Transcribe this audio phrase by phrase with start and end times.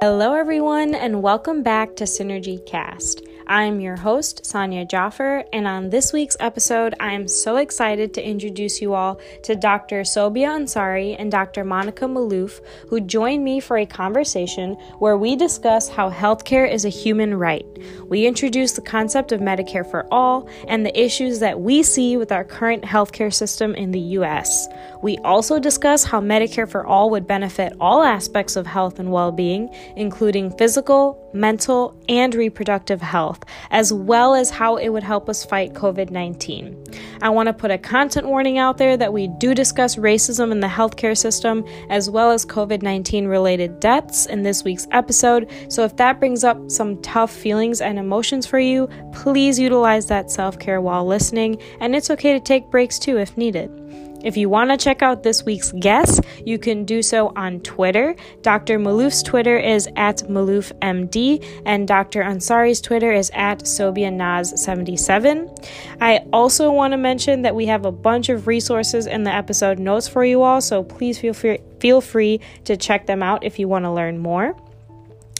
[0.00, 3.26] Hello, everyone, and welcome back to Synergy Cast.
[3.50, 8.22] I'm your host, Sonia Jaffer, and on this week's episode, I am so excited to
[8.22, 10.02] introduce you all to Dr.
[10.02, 11.64] Sobia Ansari and Dr.
[11.64, 12.60] Monica Malouf,
[12.90, 17.64] who join me for a conversation where we discuss how healthcare is a human right.
[18.06, 22.30] We introduce the concept of Medicare for all and the issues that we see with
[22.30, 24.68] our current healthcare system in the U.S.
[25.02, 29.32] We also discuss how Medicare for all would benefit all aspects of health and well
[29.32, 35.28] being, including physical, mental, and reproductive health health, as well as how it would help
[35.28, 36.76] us fight COVID 19.
[37.22, 40.60] I want to put a content warning out there that we do discuss racism in
[40.60, 45.50] the healthcare system, as well as COVID 19 related deaths in this week's episode.
[45.68, 50.30] So if that brings up some tough feelings and emotions for you, please utilize that
[50.30, 53.77] self care while listening, and it's okay to take breaks too if needed.
[54.22, 58.16] If you want to check out this week's guest, you can do so on Twitter.
[58.42, 58.78] Dr.
[58.78, 62.22] Malouf's Twitter is at MaloufMD, and Dr.
[62.22, 65.68] Ansari's Twitter is at SobiaNaz77.
[66.00, 69.78] I also want to mention that we have a bunch of resources in the episode
[69.78, 73.58] notes for you all, so please feel free, feel free to check them out if
[73.58, 74.56] you want to learn more.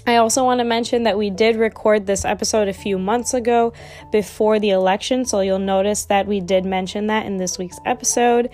[0.09, 3.75] I also want to mention that we did record this episode a few months ago
[4.11, 8.49] before the election, so you'll notice that we did mention that in this week's episode.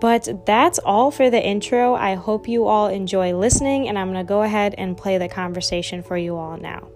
[0.00, 1.94] But that's all for the intro.
[1.94, 5.28] I hope you all enjoy listening, and I'm going to go ahead and play the
[5.28, 6.88] conversation for you all now.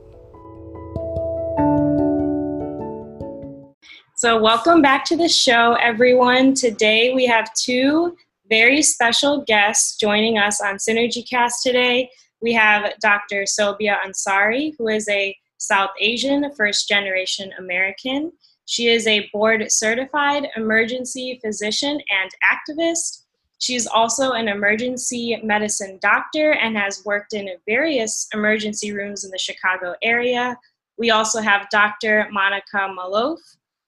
[4.17, 6.55] So, welcome back to the show, everyone.
[6.55, 8.17] Today we have two
[8.49, 12.09] very special guests joining us on SynergyCast today
[12.41, 13.43] we have Dr.
[13.43, 18.33] Sobia Ansari, who is a South Asian first generation American.
[18.67, 23.25] She is a board certified emergency physician and activist.
[23.59, 29.39] She's also an emergency medicine doctor and has worked in various emergency rooms in the
[29.39, 30.57] Chicago area.
[30.97, 32.29] We also have Dr.
[32.31, 33.39] Monica Malouf,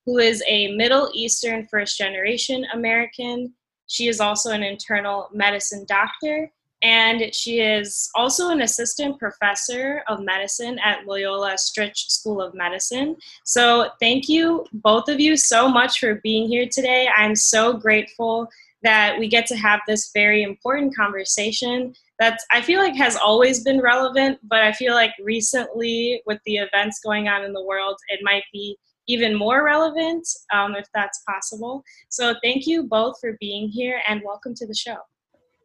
[0.07, 3.53] who is a Middle Eastern first generation American.
[3.87, 6.51] She is also an internal medicine doctor
[6.83, 13.17] and she is also an assistant professor of medicine at Loyola Stritch School of Medicine.
[13.45, 17.09] So, thank you, both of you, so much for being here today.
[17.15, 18.49] I'm so grateful
[18.83, 23.63] that we get to have this very important conversation that I feel like has always
[23.63, 27.97] been relevant, but I feel like recently, with the events going on in the world,
[28.09, 31.85] it might be even more relevant um, if that's possible.
[32.09, 34.97] So, thank you both for being here and welcome to the show.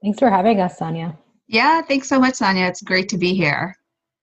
[0.06, 1.18] Thanks for having us, Sonia.
[1.48, 2.68] Yeah, thanks so much, Sonia.
[2.68, 3.76] It's great to be here.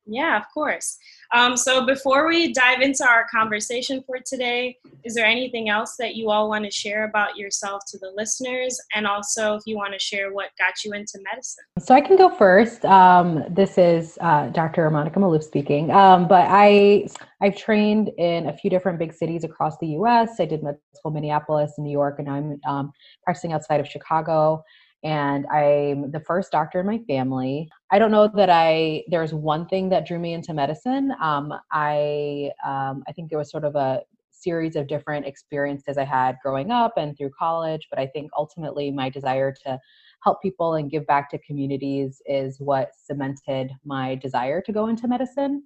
[0.06, 0.96] Yeah, of course.
[1.34, 6.14] Um, so before we dive into our conversation for today, is there anything else that
[6.14, 8.80] you all want to share about yourself to the listeners?
[8.94, 11.64] And also, if you want to share what got you into medicine.
[11.80, 12.84] So I can go first.
[12.84, 14.88] Um, this is uh, Dr.
[14.88, 15.90] Monica Malouf speaking.
[15.90, 17.08] Um, but I
[17.40, 20.38] I've trained in a few different big cities across the U.S.
[20.38, 22.92] I did med school Minneapolis and New York, and I'm um,
[23.24, 24.62] practicing outside of Chicago
[25.02, 27.68] and I'm the first doctor in my family.
[27.90, 31.12] I don't know that I there's one thing that drew me into medicine.
[31.20, 36.04] Um, I um, I think there was sort of a series of different experiences I
[36.04, 39.78] had growing up and through college, but I think ultimately my desire to
[40.22, 45.08] help people and give back to communities is what cemented my desire to go into
[45.08, 45.64] medicine.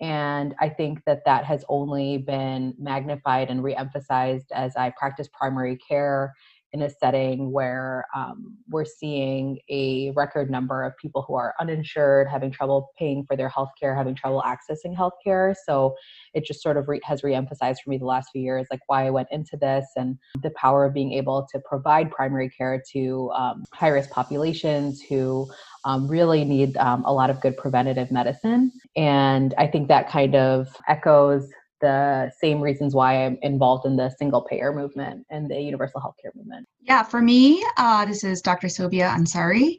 [0.00, 5.76] And I think that that has only been magnified and reemphasized as I practice primary
[5.76, 6.34] care
[6.72, 12.28] in a setting where um, we're seeing a record number of people who are uninsured,
[12.28, 15.54] having trouble paying for their health care, having trouble accessing health care.
[15.66, 15.94] So
[16.34, 19.06] it just sort of re- has reemphasized for me the last few years, like why
[19.06, 23.30] I went into this and the power of being able to provide primary care to
[23.34, 25.50] um, high risk populations who
[25.84, 28.72] um, really need um, a lot of good preventative medicine.
[28.96, 34.10] And I think that kind of echoes the same reasons why I'm involved in the
[34.18, 36.66] single payer movement and the universal healthcare movement.
[36.82, 38.68] Yeah, for me, uh, this is Dr.
[38.68, 39.76] Sobia Ansari.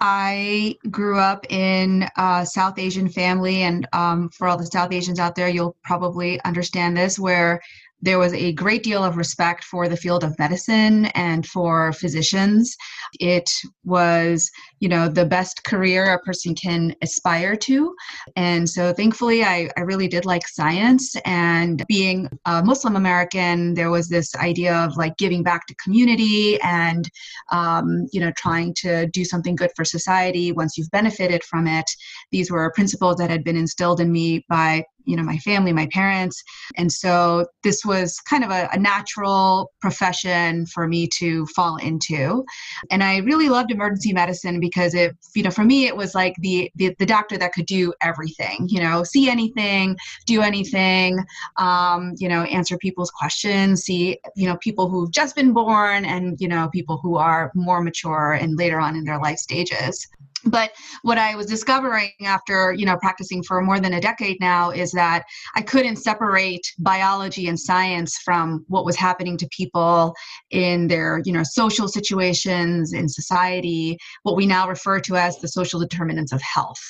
[0.00, 5.18] I grew up in a South Asian family, and um, for all the South Asians
[5.18, 7.60] out there, you'll probably understand this, where
[8.04, 12.76] there was a great deal of respect for the field of medicine and for physicians.
[13.18, 13.50] It
[13.84, 17.94] was, you know, the best career a person can aspire to.
[18.36, 21.16] And so thankfully, I, I really did like science.
[21.24, 26.60] And being a Muslim American, there was this idea of like giving back to community
[26.60, 27.08] and,
[27.52, 31.90] um, you know, trying to do something good for society once you've benefited from it.
[32.32, 35.88] These were principles that had been instilled in me by you know my family my
[35.92, 36.42] parents.
[36.76, 42.44] And so this was kind of a, a, natural profession for me to fall into.
[42.90, 46.34] And i really loved emergency medicine because it you know for me it was like
[46.38, 49.96] the the, the doctor that could do everything you know see anything
[50.26, 51.18] do anything
[51.56, 56.40] um, you know answer people's questions see you know people who've just been born and
[56.40, 60.08] you know people who are more mature and later on in their life stages
[60.46, 64.70] but what i was discovering after you know practicing for more than a decade now
[64.70, 65.24] is that
[65.56, 70.14] i couldn't separate biology and science from what was happening to people
[70.50, 75.48] in their you know social situations in society what we now refer to as the
[75.48, 76.80] social determinants of health.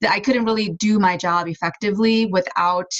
[0.00, 2.90] That i couldn't really do my job effectively without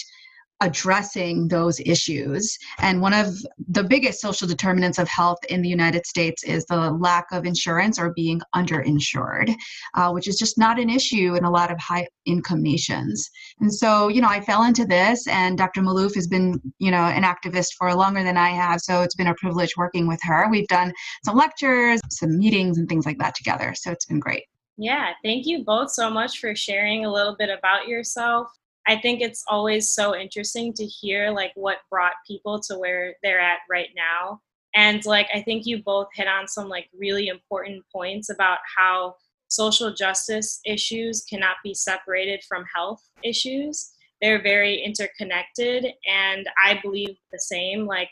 [0.60, 2.56] addressing those issues.
[2.78, 3.34] And one of
[3.68, 7.98] the biggest social determinants of health in the United States is the lack of insurance
[7.98, 9.54] or being underinsured,
[9.94, 13.28] uh, which is just not an issue in a lot of high income nations.
[13.60, 15.82] And so, you know, I fell into this, and Dr.
[15.82, 18.80] Malouf has been, you know, an activist for longer than I have.
[18.80, 20.48] So it's been a privilege working with her.
[20.50, 20.92] We've done
[21.24, 23.74] some lectures, some meetings, and things like that together.
[23.76, 24.44] So it's been great.
[24.76, 28.48] Yeah, thank you both so much for sharing a little bit about yourself.
[28.86, 33.40] I think it's always so interesting to hear like what brought people to where they're
[33.40, 34.40] at right now.
[34.74, 39.14] And like I think you both hit on some like really important points about how
[39.48, 43.92] social justice issues cannot be separated from health issues.
[44.20, 48.10] They're very interconnected and I believe the same like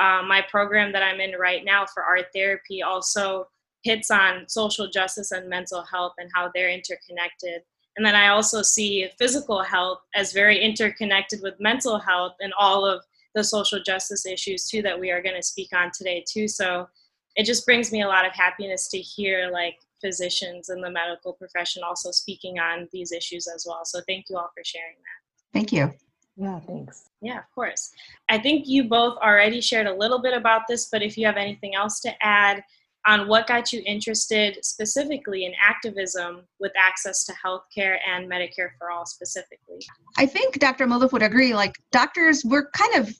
[0.00, 3.46] uh, my program that I'm in right now for art therapy also
[3.82, 7.62] hits on social justice and mental health and how they're interconnected.
[7.96, 12.84] And then I also see physical health as very interconnected with mental health and all
[12.84, 13.04] of
[13.34, 16.48] the social justice issues too that we are going to speak on today too.
[16.48, 16.88] So
[17.36, 21.32] it just brings me a lot of happiness to hear like physicians and the medical
[21.32, 23.84] profession also speaking on these issues as well.
[23.84, 25.52] So thank you all for sharing that.
[25.52, 25.92] Thank you.
[26.36, 27.10] Yeah, thanks.
[27.20, 27.90] Yeah, of course.
[28.28, 31.36] I think you both already shared a little bit about this, but if you have
[31.36, 32.62] anything else to add,
[33.06, 38.90] on what got you interested specifically in activism with access to healthcare and Medicare for
[38.90, 39.78] all specifically.
[40.16, 40.86] I think Dr.
[40.86, 41.54] Malouf would agree.
[41.54, 43.14] Like doctors, we're kind of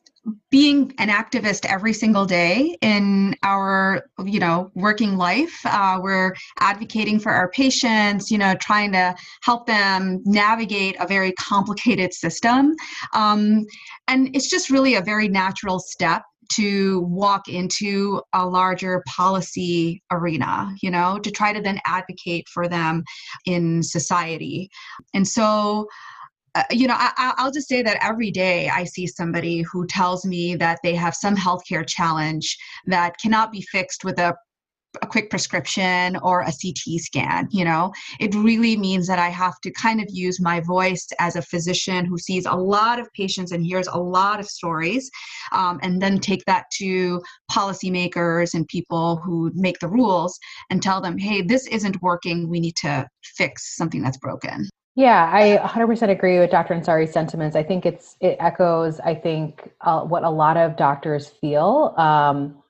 [0.51, 7.21] being an activist every single day in our you know working life uh, we're advocating
[7.21, 12.75] for our patients you know trying to help them navigate a very complicated system
[13.13, 13.67] um,
[14.09, 16.23] and it's just really a very natural step
[16.53, 22.69] to walk into a larger policy arena, you know, to try to then advocate for
[22.69, 23.03] them
[23.47, 24.69] in society.
[25.15, 25.89] And so,
[26.55, 30.25] uh, you know, I, will just say that every day I see somebody who tells
[30.25, 32.57] me that they have some healthcare challenge
[32.87, 34.35] that cannot be fixed with a
[35.03, 37.93] a quick prescription or a CT scan, you know.
[38.21, 42.05] It really means that I have to kind of use my voice as a physician
[42.05, 45.11] who sees a lot of patients and hears a lot of stories,
[45.53, 50.39] um, and then take that to policymakers and people who make the rules
[50.71, 52.49] and tell them, hey, this isn't working.
[52.49, 54.69] We need to fix something that's broken.
[54.97, 56.75] Yeah, I 100% agree with Dr.
[56.75, 57.57] Ansari's sentiments.
[57.57, 59.01] I think it's it echoes.
[59.01, 61.95] I think uh, what a lot of doctors feel.
[61.97, 62.63] Um,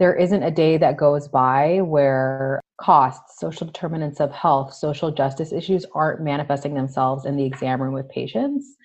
[0.00, 5.52] there isn't a day that goes by where costs, social determinants of health, social justice
[5.52, 8.76] issues aren't manifesting themselves in the exam room with patients.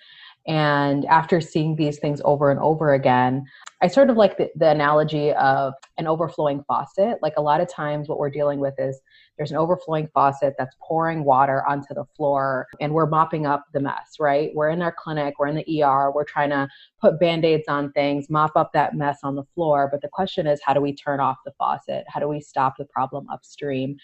[0.45, 3.45] And after seeing these things over and over again,
[3.81, 7.19] I sort of like the, the analogy of an overflowing faucet.
[7.21, 8.99] Like a lot of times, what we're dealing with is
[9.37, 13.79] there's an overflowing faucet that's pouring water onto the floor and we're mopping up the
[13.79, 14.51] mess, right?
[14.53, 16.67] We're in our clinic, we're in the ER, we're trying to
[17.01, 19.89] put band aids on things, mop up that mess on the floor.
[19.91, 22.05] But the question is, how do we turn off the faucet?
[22.07, 23.97] How do we stop the problem upstream?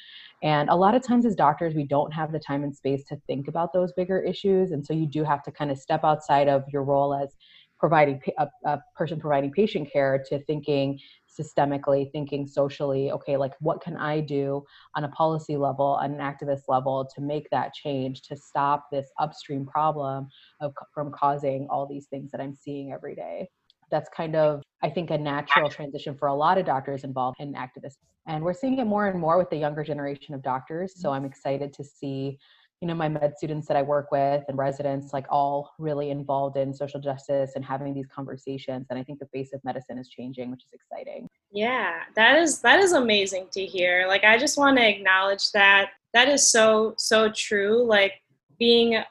[0.43, 3.17] And a lot of times, as doctors, we don't have the time and space to
[3.27, 4.71] think about those bigger issues.
[4.71, 7.35] And so you do have to kind of step outside of your role as
[7.81, 11.00] providing a, a, person providing patient care to thinking
[11.39, 14.63] systemically thinking socially okay like what can i do
[14.95, 19.07] on a policy level on an activist level to make that change to stop this
[19.19, 20.27] upstream problem
[20.59, 23.47] of from causing all these things that i'm seeing every day?
[23.89, 27.55] That's kind of i think a natural transition for a lot of doctors involved in
[27.55, 31.09] activism and we're seeing it more and more with the younger generation of doctors so
[31.09, 31.17] mm-hmm.
[31.17, 32.38] i'm excited to see
[32.81, 36.57] you know my med students that i work with and residents like all really involved
[36.57, 40.09] in social justice and having these conversations and i think the face of medicine is
[40.09, 41.27] changing which is exciting.
[41.51, 44.05] Yeah that is that is amazing to hear.
[44.07, 45.91] Like i just want to acknowledge that.
[46.13, 47.85] That is so so true.
[47.85, 48.13] Like
[48.59, 49.05] being a,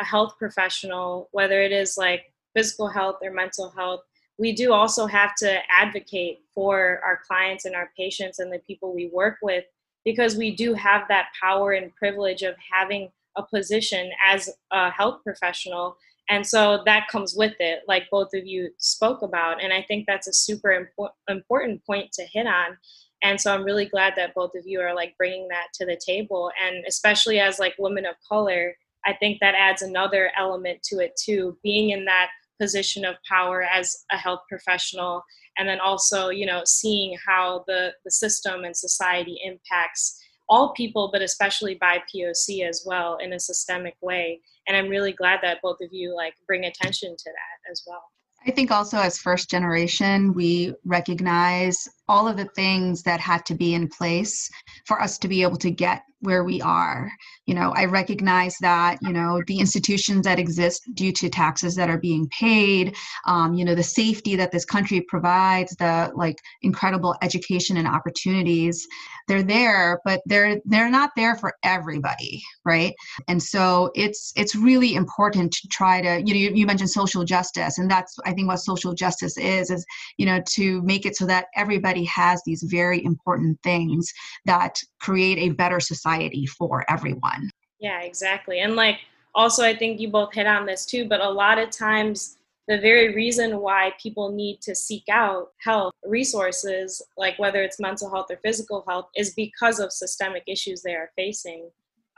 [0.00, 4.00] a health professional whether it is like physical health or mental health
[4.38, 8.94] we do also have to advocate for our clients and our patients and the people
[8.94, 9.64] we work with
[10.04, 15.20] because we do have that power and privilege of having a position as a health
[15.24, 15.96] professional
[16.28, 19.62] And so that comes with it, like both of you spoke about.
[19.62, 22.76] And I think that's a super impo- important point to hit on.
[23.22, 25.98] And so I'm really glad that both of you are like bringing that to the
[26.04, 26.50] table.
[26.62, 31.16] And especially as like women of color, I think that adds another element to it
[31.16, 32.28] too, being in that
[32.60, 35.22] position of power as a health professional
[35.58, 41.10] and then also you know seeing how the the system and society impacts all people
[41.12, 44.40] but especially by poc as well in a systemic way.
[44.66, 48.02] And i'm really glad that both of you like bring attention to that as well.
[48.46, 53.54] I think also as first generation, we recognize all of the things that had to
[53.54, 54.48] be in place
[54.86, 57.10] for us to be able to get where we are
[57.48, 61.88] you know i recognize that you know the institutions that exist due to taxes that
[61.88, 62.94] are being paid
[63.26, 68.86] um, you know the safety that this country provides the like incredible education and opportunities
[69.26, 72.94] they're there but they're they're not there for everybody right
[73.28, 77.24] and so it's it's really important to try to you know you, you mentioned social
[77.24, 79.84] justice and that's i think what social justice is is
[80.18, 84.12] you know to make it so that everybody has these very important things
[84.44, 87.37] that create a better society for everyone.
[87.80, 88.60] Yeah, exactly.
[88.60, 88.98] And like
[89.34, 92.78] also I think you both hit on this too, but a lot of times the
[92.78, 98.26] very reason why people need to seek out health resources, like whether it's mental health
[98.30, 101.70] or physical health, is because of systemic issues they are facing.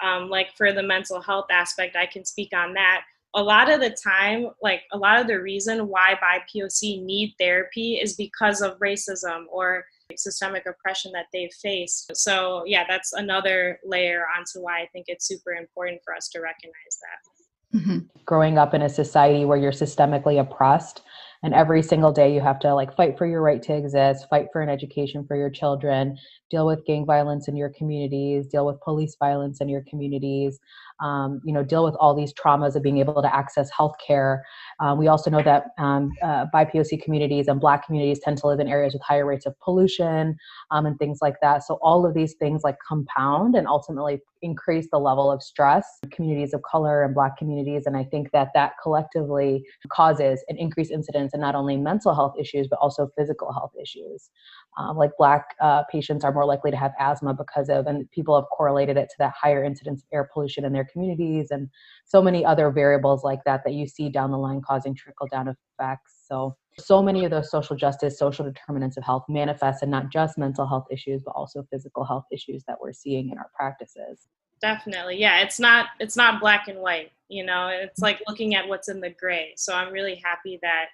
[0.02, 3.02] Um, like for the mental health aspect, I can speak on that.
[3.34, 7.94] A lot of the time, like a lot of the reason why BIPOC need therapy
[7.94, 9.84] is because of racism or
[10.16, 12.10] systemic oppression that they've faced.
[12.16, 16.40] So, yeah, that's another layer onto why I think it's super important for us to
[16.40, 17.78] recognize that.
[17.78, 17.98] Mm-hmm.
[18.24, 21.02] Growing up in a society where you're systemically oppressed,
[21.42, 24.48] and every single day you have to like fight for your right to exist, fight
[24.52, 26.18] for an education for your children,
[26.50, 30.58] deal with gang violence in your communities, deal with police violence in your communities,
[31.00, 34.40] um, you know, deal with all these traumas of being able to access healthcare.
[34.80, 38.60] Um, we also know that um, uh, BIPOC communities and Black communities tend to live
[38.60, 40.36] in areas with higher rates of pollution
[40.70, 41.64] um, and things like that.
[41.64, 46.54] So all of these things like compound and ultimately increase the level of stress communities
[46.54, 47.84] of color and Black communities.
[47.86, 52.34] And I think that that collectively causes an increased incidence in not only mental health
[52.38, 54.30] issues but also physical health issues.
[54.78, 58.34] Um, like Black uh, patients are more likely to have asthma because of, and people
[58.34, 61.68] have correlated it to that higher incidence of air pollution in their communities and
[62.06, 65.48] so many other variables like that that you see down the line causing trickle down
[65.48, 66.14] effects.
[66.26, 70.38] So, so many of those social justice, social determinants of health manifest in not just
[70.38, 74.28] mental health issues, but also physical health issues that we're seeing in our practices.
[74.60, 75.18] Definitely.
[75.18, 77.68] Yeah, it's not it's not black and white, you know.
[77.68, 79.54] It's like looking at what's in the gray.
[79.56, 80.86] So I'm really happy that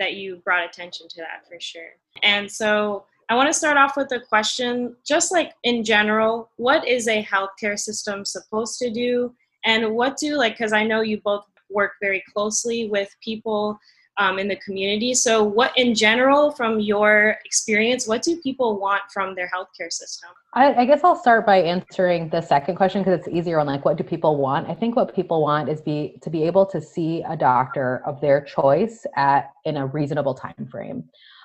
[0.00, 1.90] that you brought attention to that for sure.
[2.22, 6.86] And so I want to start off with a question just like in general, what
[6.86, 9.34] is a healthcare system supposed to do?
[9.64, 13.78] And what do, like, because I know you both work very closely with people
[14.16, 15.12] um, in the community.
[15.12, 20.30] So, what in general, from your experience, what do people want from their healthcare system?
[20.52, 23.84] I, I guess I'll start by answering the second question because it's easier on like
[23.84, 24.70] what do people want.
[24.70, 28.20] I think what people want is be to be able to see a doctor of
[28.20, 31.04] their choice at in a reasonable time frame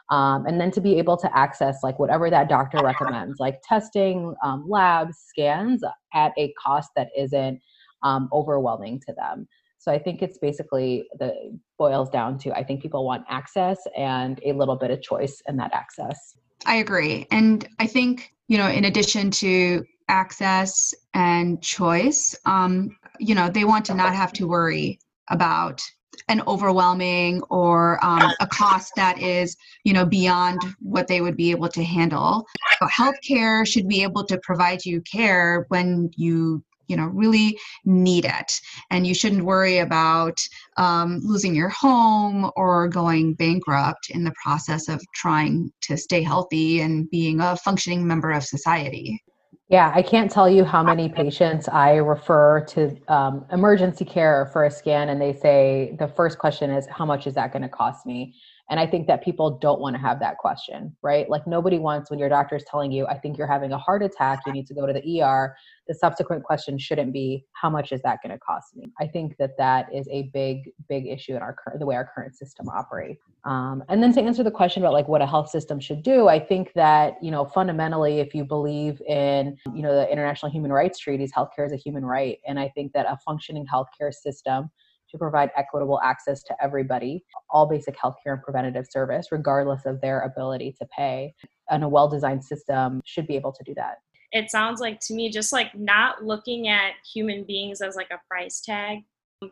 [0.10, 4.36] um, and then to be able to access like whatever that doctor recommends like testing
[4.44, 5.84] um, labs scans
[6.14, 7.60] at a cost that isn't
[8.04, 9.48] um, overwhelming to them
[9.80, 14.40] so i think it's basically the boils down to i think people want access and
[14.46, 16.36] a little bit of choice in that access.
[16.66, 17.26] I agree.
[17.32, 23.64] And i think you know in addition to access and choice um, you know they
[23.64, 25.82] want to not have to worry about
[26.28, 31.52] an overwhelming or um, a cost that is you know beyond what they would be
[31.52, 32.46] able to handle.
[32.80, 38.26] So healthcare should be able to provide you care when you you know really need
[38.26, 38.60] it
[38.92, 40.40] and you shouldn't worry about
[40.78, 46.82] um, losing your home or going bankrupt in the process of trying to stay healthy
[46.82, 49.22] and being a functioning member of society
[49.70, 54.66] yeah, I can't tell you how many patients I refer to um, emergency care for
[54.66, 57.70] a scan, and they say the first question is, How much is that going to
[57.70, 58.36] cost me?
[58.70, 61.28] And I think that people don't want to have that question, right?
[61.30, 64.04] Like nobody wants when your doctor is telling you, I think you're having a heart
[64.04, 65.56] attack, you need to go to the ER.
[65.88, 68.92] The subsequent question shouldn't be, how much is that going to cost me?
[69.00, 72.36] I think that that is a big, big issue in our the way our current
[72.36, 73.24] system operates.
[73.44, 76.28] Um, and then to answer the question about like what a health system should do,
[76.28, 80.72] I think that you know fundamentally, if you believe in you know the international human
[80.72, 84.70] rights treaties, healthcare is a human right, and I think that a functioning healthcare system
[85.12, 90.22] to provide equitable access to everybody, all basic healthcare and preventative service, regardless of their
[90.22, 91.34] ability to pay.
[91.70, 93.98] And a well designed system should be able to do that.
[94.32, 98.22] It sounds like to me just like not looking at human beings as like a
[98.28, 99.00] price tag,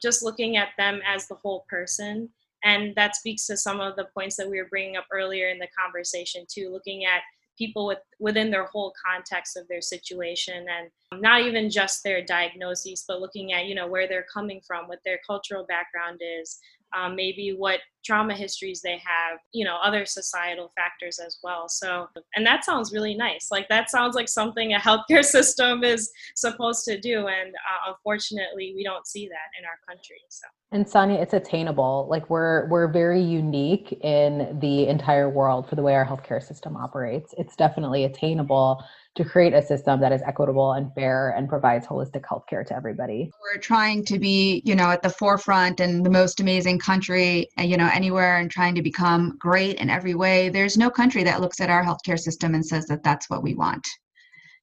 [0.01, 2.29] just looking at them as the whole person.
[2.63, 5.59] And that speaks to some of the points that we were bringing up earlier in
[5.59, 7.21] the conversation, too, looking at
[7.57, 13.03] people with within their whole context of their situation and not even just their diagnoses
[13.07, 16.59] but looking at you know where they're coming from what their cultural background is
[16.97, 21.67] um, maybe what trauma histories they have, you know, other societal factors as well.
[21.67, 23.49] So, and that sounds really nice.
[23.51, 27.27] Like that sounds like something a healthcare system is supposed to do.
[27.27, 30.21] And uh, unfortunately, we don't see that in our country.
[30.29, 30.47] So.
[30.71, 32.07] And Sonia, it's attainable.
[32.09, 36.75] Like we're we're very unique in the entire world for the way our healthcare system
[36.75, 37.33] operates.
[37.37, 38.83] It's definitely attainable
[39.17, 42.75] to create a system that is equitable and fair and provides holistic health care to
[42.75, 43.31] everybody.
[43.41, 47.63] We're trying to be, you know, at the forefront and the most amazing country, uh,
[47.63, 50.49] you know, anywhere and trying to become great in every way.
[50.49, 53.55] There's no country that looks at our healthcare system and says that that's what we
[53.55, 53.85] want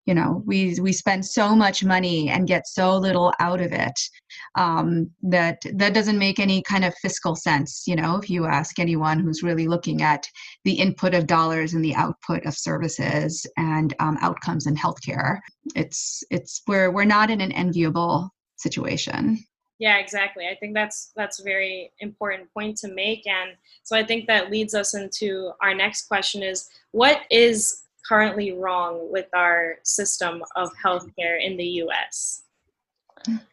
[0.06, 3.98] you know we we spend so much money and get so little out of it
[4.56, 8.78] um, that that doesn't make any kind of fiscal sense you know if you ask
[8.78, 10.26] anyone who's really looking at
[10.64, 15.38] the input of dollars and the output of services and um, outcomes in healthcare.
[15.74, 19.38] It's it's we're we're not in an enviable situation.
[19.78, 20.46] Yeah exactly.
[20.46, 24.50] I think that's that's a very important point to make and so i think that
[24.50, 30.70] leads us into our next question is what is currently wrong with our system of
[30.84, 32.42] healthcare in the US?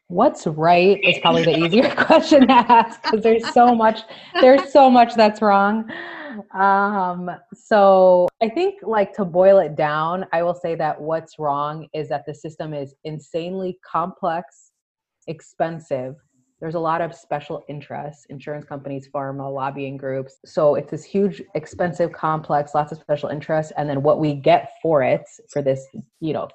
[0.08, 4.02] What's right is probably the easier question to ask because there's so much
[4.42, 5.90] there's so much that's wrong.
[6.54, 11.88] Um, so I think like to boil it down, I will say that what's wrong
[11.94, 14.72] is that the system is insanely complex,
[15.28, 16.16] expensive,
[16.62, 21.42] there's a lot of special interests insurance companies pharma lobbying groups so it's this huge
[21.56, 25.86] expensive complex lots of special interests and then what we get for it for this
[26.22, 26.48] you know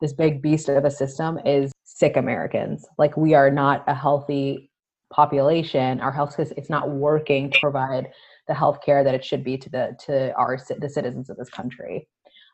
[0.00, 4.70] this big beast of a system is sick americans like we are not a healthy
[5.12, 8.08] population our health system it's not working to provide
[8.48, 11.48] the health care that it should be to the to our the citizens of this
[11.48, 12.06] country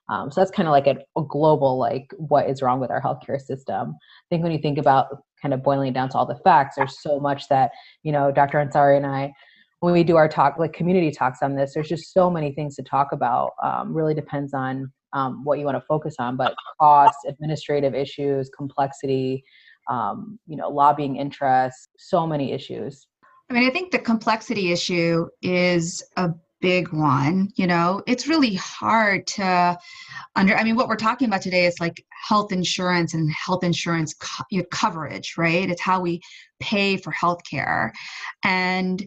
[0.09, 3.01] um, so that's kind of like a, a, global like what is wrong with our
[3.01, 3.95] healthcare system.
[3.97, 5.07] I think when you think about
[5.41, 7.71] kind of boiling down to all the facts, there's so much that
[8.03, 8.59] you know Dr.
[8.59, 9.33] Ansari and I,
[9.81, 12.75] when we do our talk like community talks on this, there's just so many things
[12.77, 13.53] to talk about.
[13.63, 18.51] Um, really depends on um, what you want to focus on, but cost, administrative issues,
[18.57, 19.45] complexity,
[19.91, 23.07] um, you know, lobbying interests, so many issues.
[23.51, 26.31] I mean, I think the complexity issue is a
[26.63, 28.03] big one you know?
[28.07, 29.77] It's really hard to
[30.37, 34.15] under i mean what we're talking about today is like health insurance and health insurance
[34.15, 35.69] co- coverage right?
[35.69, 36.21] It's how we
[36.61, 37.93] pay for health care
[38.45, 39.05] and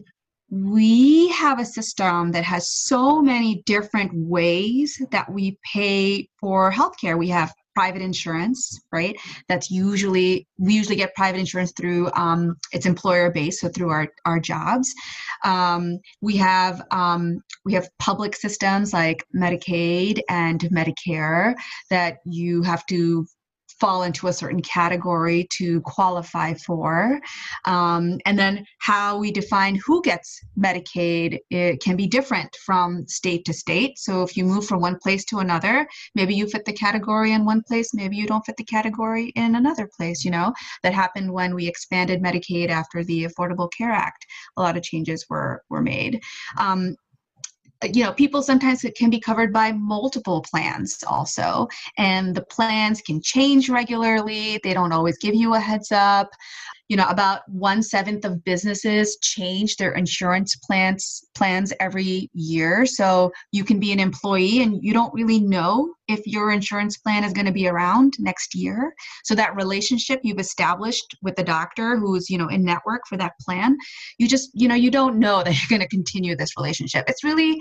[0.50, 7.18] we have a system that has so many different ways that we pay for healthcare.
[7.18, 9.16] We have private insurance, right?
[9.48, 14.08] That's usually we usually get private insurance through um, it's employer based, so through our
[14.24, 14.94] our jobs.
[15.44, 21.54] Um, we have um, we have public systems like Medicaid and Medicare
[21.90, 23.26] that you have to
[23.80, 27.20] fall into a certain category to qualify for.
[27.64, 33.44] Um, and then how we define who gets Medicaid it can be different from state
[33.44, 33.98] to state.
[33.98, 37.44] So if you move from one place to another, maybe you fit the category in
[37.44, 40.24] one place, maybe you don't fit the category in another place.
[40.24, 44.26] You know that happened when we expanded Medicaid after the Affordable Care Act.
[44.56, 46.22] A lot of changes were were made.
[46.58, 46.96] Um,
[47.82, 51.68] Uh, you know people sometimes it can be covered by multiple plans also.
[51.98, 54.60] And the plans can change regularly.
[54.62, 56.30] They don't always give you a heads up
[56.88, 62.86] you know about one seventh of businesses change their insurance plans plans every year.
[62.86, 67.24] So you can be an employee and you don't really know if your insurance plan
[67.24, 68.94] is going to be around next year.
[69.24, 73.32] So that relationship you've established with the doctor who's you know in network for that
[73.40, 73.76] plan
[74.18, 77.04] you just you know you don't know that you're going to continue this relationship.
[77.08, 77.58] It's really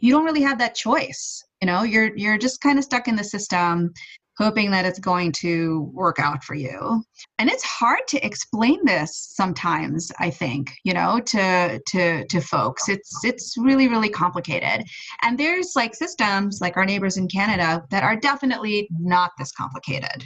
[0.00, 1.82] you don't really have that choice you know?
[1.82, 3.92] You're you're just kind of stuck in the system
[4.38, 7.04] hoping that it's going to work out for you.
[7.38, 12.88] And it's hard to explain this sometimes i think you know to to to folks.
[12.88, 14.86] It's it's really really complicated.
[15.22, 20.24] And there's like systems like our neighbors in canada that are definitely not this complicated.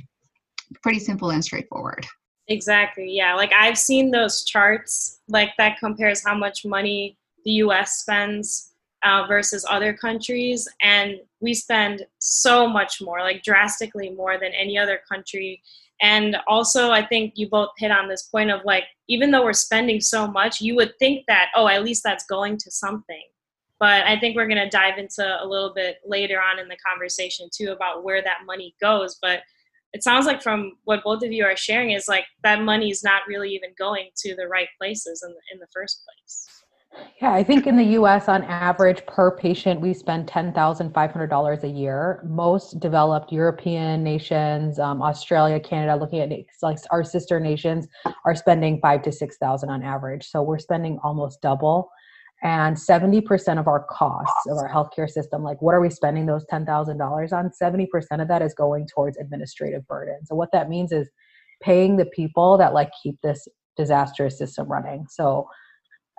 [0.82, 2.06] Pretty simple and straightforward.
[2.48, 3.34] Exactly yeah.
[3.34, 8.71] Like i've seen those charts like that compares how much money the us spends
[9.04, 10.68] uh, versus other countries.
[10.80, 15.62] And we spend so much more, like drastically more than any other country.
[16.00, 19.52] And also, I think you both hit on this point of like, even though we're
[19.52, 23.22] spending so much, you would think that, oh, at least that's going to something.
[23.78, 26.76] But I think we're going to dive into a little bit later on in the
[26.86, 29.18] conversation too about where that money goes.
[29.20, 29.42] But
[29.92, 33.04] it sounds like from what both of you are sharing is like that money is
[33.04, 36.61] not really even going to the right places in the, in the first place.
[37.20, 42.22] Yeah, I think in the US, on average, per patient, we spend $10,500 a year.
[42.28, 46.30] Most developed European nations, um, Australia, Canada, looking at
[46.62, 47.86] like our sister nations,
[48.24, 50.28] are spending five to 6,000 on average.
[50.28, 51.90] So we're spending almost double.
[52.42, 56.44] And 70% of our costs of our healthcare system, like what are we spending those
[56.52, 57.50] $10,000 on?
[57.62, 57.86] 70%
[58.20, 60.18] of that is going towards administrative burden.
[60.24, 61.08] So what that means is
[61.62, 65.06] paying the people that like keep this disastrous system running.
[65.08, 65.46] So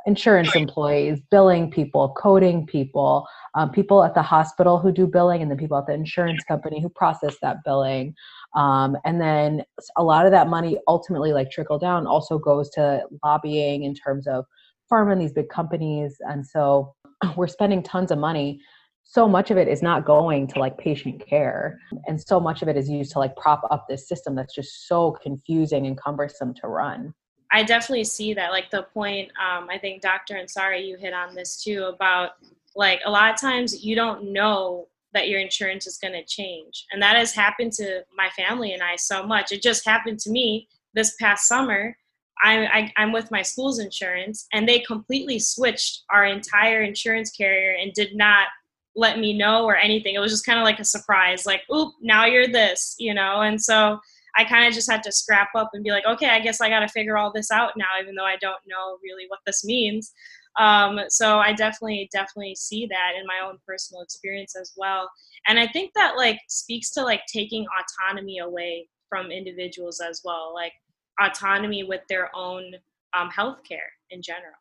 [0.06, 5.50] insurance employees, billing people, coding people, um, people at the hospital who do billing, and
[5.50, 8.14] then people at the insurance company who process that billing.
[8.56, 9.64] Um, and then
[9.98, 14.28] a lot of that money ultimately, like trickle down, also goes to lobbying in terms
[14.28, 14.46] of
[14.92, 16.18] pharma and these big companies.
[16.22, 16.94] And so
[17.36, 18.62] we're spending tons of money.
[19.06, 22.70] So much of it is not going to like patient care, and so much of
[22.70, 26.54] it is used to like prop up this system that's just so confusing and cumbersome
[26.56, 27.14] to run.
[27.54, 28.52] I definitely see that.
[28.52, 30.36] Like the point, um, I think Dr.
[30.36, 32.32] Ansari, you hit on this too about
[32.76, 36.88] like a lot of times you don't know that your insurance is going to change.
[36.92, 39.52] And that has happened to my family and I so much.
[39.52, 41.96] It just happened to me this past summer.
[42.42, 47.78] I, I, am with my school's insurance and they completely switched our entire insurance carrier
[47.80, 48.48] and did not
[48.96, 50.16] let me know or anything.
[50.16, 53.42] It was just kind of like a surprise, like, oop, now you're this, you know?
[53.42, 54.00] And so
[54.36, 56.70] I kind of just had to scrap up and be like, okay, I guess I
[56.70, 59.64] got to figure all this out now, even though I don't know really what this
[59.64, 60.12] means.
[60.60, 65.10] Um, so I definitely, definitely see that in my own personal experience as well.
[65.48, 70.54] And I think that like speaks to like taking autonomy away from individuals as well,
[70.54, 70.74] like
[71.22, 72.74] autonomy with their own
[73.18, 74.54] um, healthcare in general.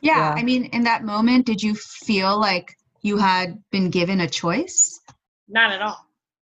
[0.00, 4.20] Yeah, yeah, I mean, in that moment, did you feel like you had been given
[4.20, 5.00] a choice?
[5.48, 6.06] Not at all.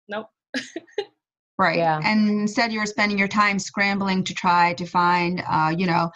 [0.08, 0.28] Nope.
[1.56, 1.78] Right.
[1.78, 2.00] Yeah.
[2.02, 6.10] And instead, you're spending your time scrambling to try to find, uh, you know,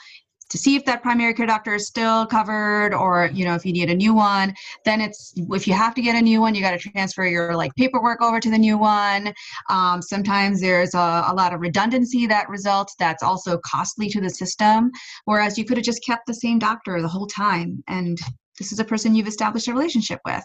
[0.51, 3.73] to see if that primary care doctor is still covered or you know if you
[3.73, 6.63] need a new one then it's if you have to get a new one you
[6.63, 9.33] got to transfer your like paperwork over to the new one
[9.69, 14.31] um, sometimes there's a, a, lot of redundancy that results that's also costly to the
[14.31, 14.91] system
[15.27, 18.19] whereas you could have just kept the same doctor the whole time and
[18.59, 20.45] this is a person you've established a relationship with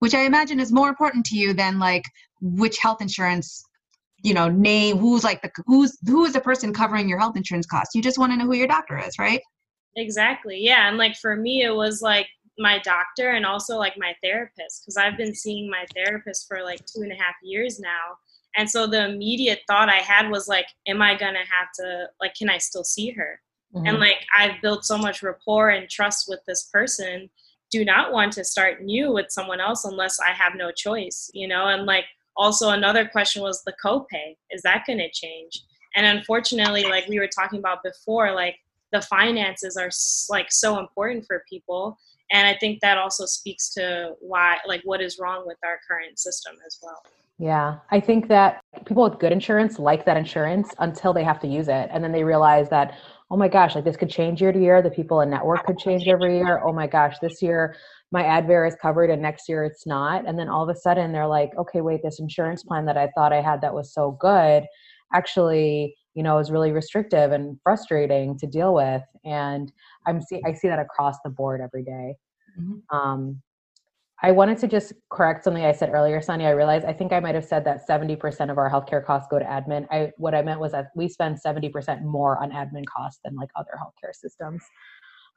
[0.00, 2.04] which i imagine is more important to you than like
[2.40, 3.64] which health insurance
[4.22, 7.66] you know name who's like the who's who is the person covering your health insurance
[7.66, 7.94] costs?
[7.94, 9.40] You just want to know who your doctor is right?
[9.96, 12.28] Exactly yeah and like for me it was like
[12.58, 16.84] my doctor and also like my therapist because i've been seeing my therapist for like
[16.86, 18.16] two and a half years now
[18.56, 22.34] and so the immediate thought i had was like am i gonna have to like
[22.34, 23.40] can i still see her?
[23.74, 23.86] Mm-hmm.
[23.86, 27.28] and like i've built so much rapport and trust with this person
[27.70, 31.46] do not want to start new with someone else unless i have no choice you
[31.46, 32.04] know and like
[32.38, 34.36] also another question was the copay.
[34.50, 35.64] Is that going to change?
[35.96, 38.56] And unfortunately like we were talking about before like
[38.92, 39.90] the finances are
[40.30, 41.98] like so important for people.
[42.30, 46.18] And i think that also speaks to why like what is wrong with our current
[46.18, 47.02] system as well.
[47.38, 51.48] Yeah i think that people with good insurance like that insurance until they have to
[51.48, 51.88] use it.
[51.90, 52.98] And then they realize that
[53.30, 54.80] oh my gosh like this could change year to year.
[54.82, 56.60] The people in network could change every year.
[56.64, 57.76] Oh my gosh this year
[58.10, 61.12] my advair is covered and next year it's not and then all of a sudden
[61.12, 64.12] they're like okay wait this insurance plan that i thought i had that was so
[64.20, 64.64] good
[65.14, 69.72] actually you know is really restrictive and frustrating to deal with and
[70.06, 72.14] i'm see i see that across the board every day.
[72.58, 72.96] Mm-hmm.
[72.96, 73.40] um,
[74.20, 76.44] I wanted to just correct something I said earlier, Sonny.
[76.44, 79.38] I realized I think I might have said that 70% of our healthcare costs go
[79.38, 79.86] to admin.
[79.92, 83.50] I what I meant was that we spend 70% more on admin costs than like
[83.54, 84.60] other healthcare systems.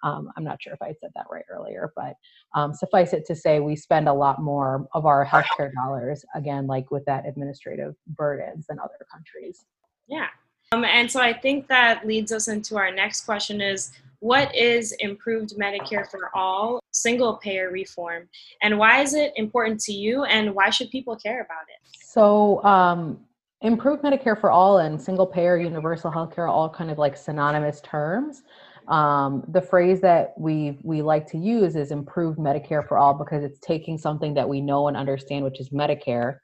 [0.03, 2.15] Um, I'm not sure if I said that right earlier, but
[2.55, 6.67] um, suffice it to say, we spend a lot more of our healthcare dollars, again,
[6.67, 9.65] like with that administrative burdens than other countries.
[10.07, 10.27] Yeah.
[10.73, 14.93] Um, and so I think that leads us into our next question is what is
[14.99, 18.29] improved Medicare for all single payer reform
[18.61, 21.97] and why is it important to you and why should people care about it?
[22.03, 23.19] So, um,
[23.61, 27.81] improved Medicare for all and single payer universal healthcare are all kind of like synonymous
[27.81, 28.43] terms.
[28.91, 33.41] Um, the phrase that we we like to use is improved Medicare for all because
[33.41, 36.39] it's taking something that we know and understand, which is Medicare,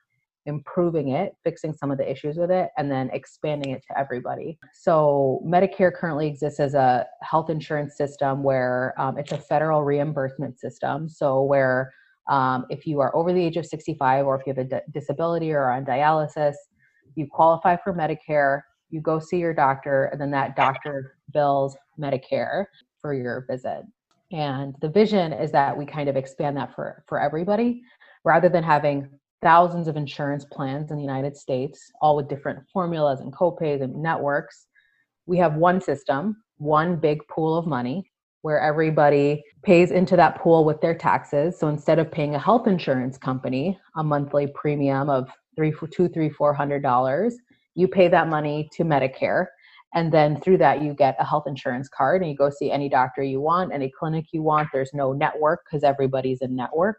[0.45, 4.57] improving it, fixing some of the issues with it, and then expanding it to everybody.
[4.73, 10.57] So Medicare currently exists as a health insurance system where um, it's a federal reimbursement
[10.57, 11.09] system.
[11.09, 11.93] So where
[12.29, 14.91] um, if you are over the age of 65 or if you have a d-
[14.93, 16.55] disability or on dialysis,
[17.15, 22.65] you qualify for Medicare you go see your doctor and then that doctor bills medicare
[23.01, 23.83] for your visit
[24.31, 27.81] and the vision is that we kind of expand that for for everybody
[28.23, 29.09] rather than having
[29.41, 33.95] thousands of insurance plans in the United States, all with different formulas and copays and
[33.95, 34.67] networks.
[35.25, 40.63] We have one system, one big pool of money where everybody pays into that pool
[40.63, 41.59] with their taxes.
[41.59, 46.29] So instead of paying a health insurance company a monthly premium of three, two, three,
[46.29, 47.35] four hundred dollars,
[47.77, 49.45] you pay that money to Medicare.
[49.93, 52.89] And then through that, you get a health insurance card and you go see any
[52.89, 54.67] doctor you want, any clinic you want.
[54.73, 56.97] There's no network because everybody's in network.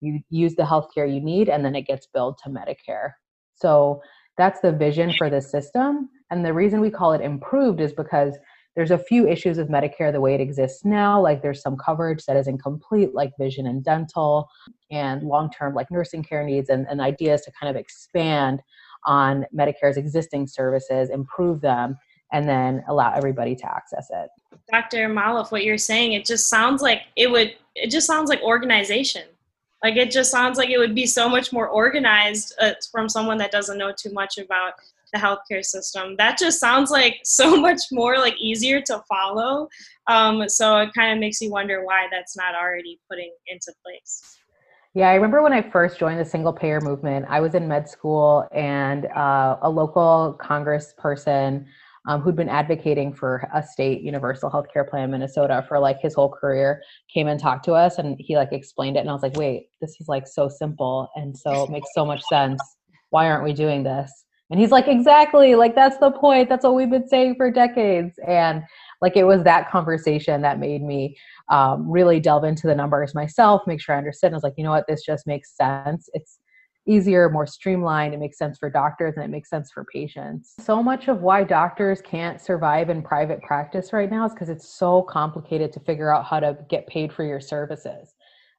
[0.00, 3.12] You use the healthcare you need, and then it gets billed to Medicare.
[3.54, 4.02] So
[4.36, 6.08] that's the vision for the system.
[6.30, 8.36] And the reason we call it improved is because
[8.74, 11.22] there's a few issues with Medicare the way it exists now.
[11.22, 14.48] Like there's some coverage that is incomplete, like vision and dental,
[14.90, 18.60] and long term, like nursing care needs, and, and ideas to kind of expand
[19.06, 21.96] on Medicare's existing services, improve them,
[22.32, 24.28] and then allow everybody to access it.
[24.72, 25.08] Dr.
[25.08, 29.24] Malouf, what you're saying, it just sounds like it would, it just sounds like organization.
[29.82, 33.36] Like it just sounds like it would be so much more organized uh, from someone
[33.38, 34.72] that doesn't know too much about
[35.12, 36.16] the healthcare system.
[36.16, 39.68] That just sounds like so much more like easier to follow.
[40.06, 44.38] Um, so it kind of makes you wonder why that's not already putting into place.
[44.96, 47.88] Yeah, I remember when I first joined the single payer movement, I was in med
[47.88, 51.64] school and uh, a local congressperson
[52.06, 56.14] um, who'd been advocating for a state universal healthcare plan in Minnesota for like his
[56.14, 56.80] whole career
[57.12, 59.66] came and talked to us and he like explained it and I was like, wait,
[59.80, 62.62] this is like so simple and so it makes so much sense.
[63.10, 64.24] Why aren't we doing this?
[64.50, 66.48] And he's like, exactly, like that's the point.
[66.48, 68.16] That's what we've been saying for decades.
[68.28, 68.62] And
[69.04, 71.14] like it was that conversation that made me
[71.50, 74.28] um, really delve into the numbers myself, make sure I understood.
[74.28, 76.08] And I was like, you know what, this just makes sense.
[76.14, 76.38] It's
[76.86, 78.14] easier, more streamlined.
[78.14, 80.54] It makes sense for doctors and it makes sense for patients.
[80.58, 84.74] So much of why doctors can't survive in private practice right now is because it's
[84.74, 88.14] so complicated to figure out how to get paid for your services.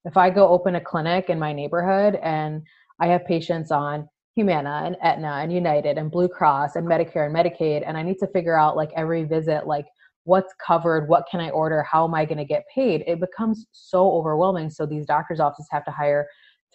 [0.05, 2.61] If I go open a clinic in my neighborhood and
[2.99, 7.35] I have patients on Humana and Aetna and United and Blue Cross and Medicare and
[7.35, 9.87] Medicaid, and I need to figure out like every visit, like
[10.25, 13.03] what's covered, what can I order, how am I going to get paid?
[13.07, 14.69] It becomes so overwhelming.
[14.69, 16.27] So these doctors' offices have to hire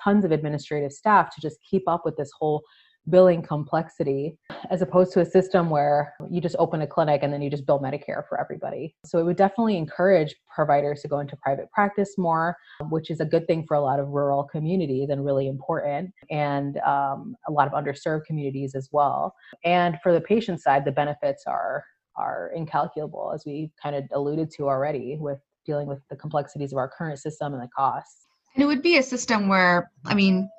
[0.03, 2.63] tons of administrative staff to just keep up with this whole
[3.09, 4.37] billing complexity
[4.71, 7.67] as opposed to a system where you just open a clinic and then you just
[7.67, 8.95] bill Medicare for everybody.
[9.05, 12.57] So it would definitely encourage providers to go into private practice more,
[12.91, 16.77] which is a good thing for a lot of rural communities and really important, and
[16.79, 19.35] um, a lot of underserved communities as well.
[19.65, 21.85] And for the patient side, the benefits are
[22.21, 26.79] are incalculable, as we kind of alluded to already with dealing with the complexities of
[26.79, 28.27] our current system and the costs.
[28.55, 30.51] And it would be a system where, I mean,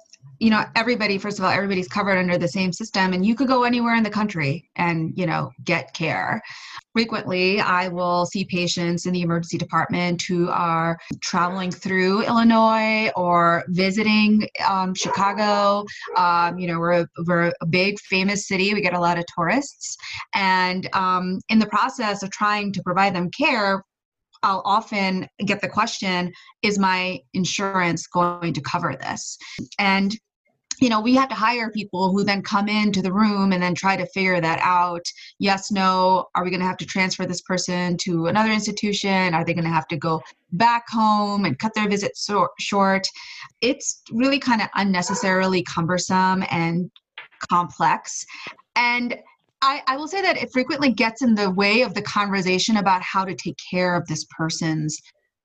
[0.41, 3.47] you know everybody first of all everybody's covered under the same system and you could
[3.47, 6.41] go anywhere in the country and you know get care.
[6.93, 13.63] Frequently i will see patients in the emergency department who are traveling through illinois or
[13.69, 15.85] visiting um, chicago.
[16.17, 18.73] Um, you know we're a, we're a big famous city.
[18.73, 19.95] We get a lot of tourists.
[20.33, 23.83] And um, in the process of trying to provide them care
[24.43, 29.37] I'll often get the question, is my insurance going to cover this?
[29.77, 30.15] And
[30.81, 33.75] you know, we have to hire people who then come into the room and then
[33.75, 35.05] try to figure that out.
[35.37, 39.35] Yes, no, are we going to have to transfer this person to another institution?
[39.35, 40.23] Are they going to have to go
[40.53, 43.07] back home and cut their visit so- short?
[43.61, 46.89] It's really kind of unnecessarily cumbersome and
[47.47, 48.25] complex.
[48.75, 49.17] And
[49.61, 53.01] I, I will say that it frequently gets in the way of the conversation about
[53.01, 54.97] how to take care of this person's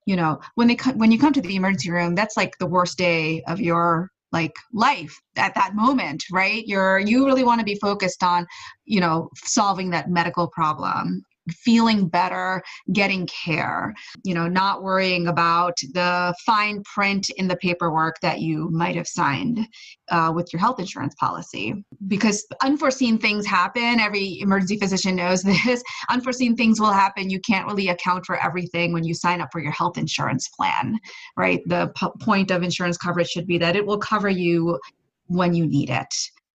[0.07, 2.67] you know when they come when you come to the emergency room that's like the
[2.67, 6.65] worst day of your like life at that moment right?
[6.67, 8.47] You're you really want to be focused on
[8.85, 15.77] you know solving that medical problem feeling better, getting care, you know, not worrying about
[15.93, 19.67] the fine print in the paperwork that you might have signed
[20.11, 21.75] uh, with your health insurance policy.
[22.09, 24.01] Because unforeseen things happen.
[24.01, 25.83] Every emergency physician knows this.
[26.11, 27.31] Unforeseen things will happen.
[27.31, 30.99] You can't really account for everything when you sign up for your health insurance plan,
[31.37, 31.61] right?
[31.67, 34.79] The p- point of insurance coverage should be that it will cover you
[35.27, 36.15] when you need it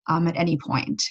[0.09, 1.03] um, at any point.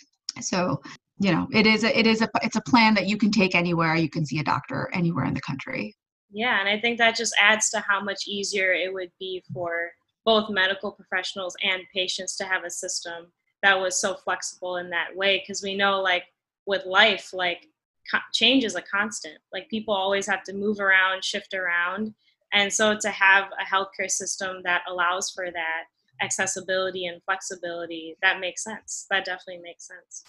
[0.41, 0.81] So
[1.19, 3.55] you know it is a, it is a it's a plan that you can take
[3.55, 3.95] anywhere.
[3.95, 5.95] You can see a doctor anywhere in the country.
[6.31, 9.91] Yeah and i think that just adds to how much easier it would be for
[10.25, 13.31] both medical professionals and patients to have a system
[13.63, 15.39] that was so flexible in that way.
[15.39, 16.25] Because we know like
[16.65, 17.67] with life like
[18.11, 19.37] co- change is a constant.
[19.51, 22.13] Like people always have to move around shift around.
[22.53, 25.83] And so to have a healthcare system that allows for that
[26.21, 29.07] accessibility and flexibility that makes sense.
[29.09, 30.23] That definitely makes sense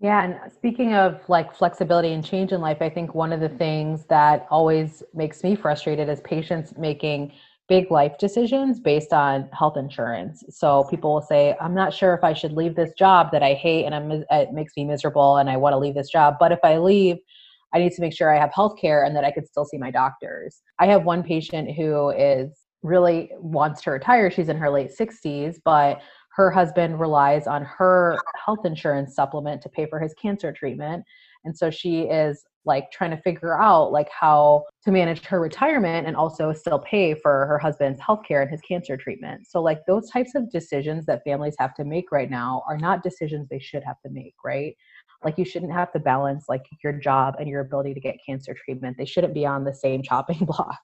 [0.00, 3.50] yeah, and speaking of like flexibility and change in life, I think one of the
[3.50, 7.32] things that always makes me frustrated is patients making
[7.68, 10.42] big life decisions based on health insurance.
[10.48, 13.52] So people will say, I'm not sure if I should leave this job that I
[13.52, 16.36] hate and I'm, it makes me miserable and I want to leave this job.
[16.40, 17.18] But if I leave,
[17.74, 19.78] I need to make sure I have health care and that I could still see
[19.78, 20.62] my doctors.
[20.78, 22.48] I have one patient who is
[22.82, 24.30] really wants to retire.
[24.30, 29.68] She's in her late 60s, but her husband relies on her health insurance supplement to
[29.68, 31.04] pay for his cancer treatment.
[31.44, 36.06] And so she is like trying to figure out like how to manage her retirement
[36.06, 39.46] and also still pay for her husband's health care and his cancer treatment.
[39.46, 43.02] So like those types of decisions that families have to make right now are not
[43.02, 44.76] decisions they should have to make, right?
[45.24, 48.54] Like you shouldn't have to balance like your job and your ability to get cancer
[48.54, 48.96] treatment.
[48.98, 50.80] They shouldn't be on the same chopping block.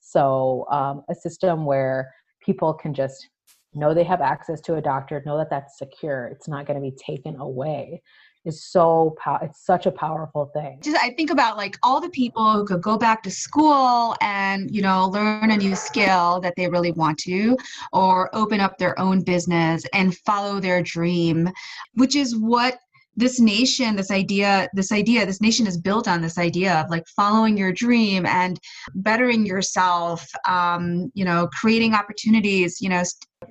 [0.00, 3.28] So um, a system where people can just
[3.74, 6.26] know they have access to a doctor, know that that's secure.
[6.26, 8.02] It's not going to be taken away
[8.44, 12.08] is so pow- it's such a powerful thing just i think about like all the
[12.10, 16.54] people who could go back to school and you know learn a new skill that
[16.56, 17.56] they really want to
[17.92, 21.48] or open up their own business and follow their dream
[21.94, 22.78] which is what
[23.16, 27.06] this nation this idea this idea this nation is built on this idea of like
[27.08, 28.58] following your dream and
[28.94, 33.02] bettering yourself um, you know creating opportunities you know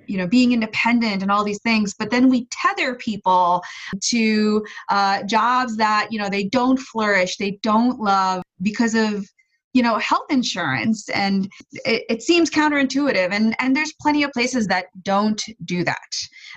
[0.08, 3.62] you know being independent and all these things but then we tether people
[4.02, 9.26] to uh, jobs that you know they don't flourish they don't love because of
[9.74, 11.10] you know health insurance.
[11.10, 11.50] And
[11.86, 16.12] it, it, seems counterintuitive and and there's plenty of places that don't do that.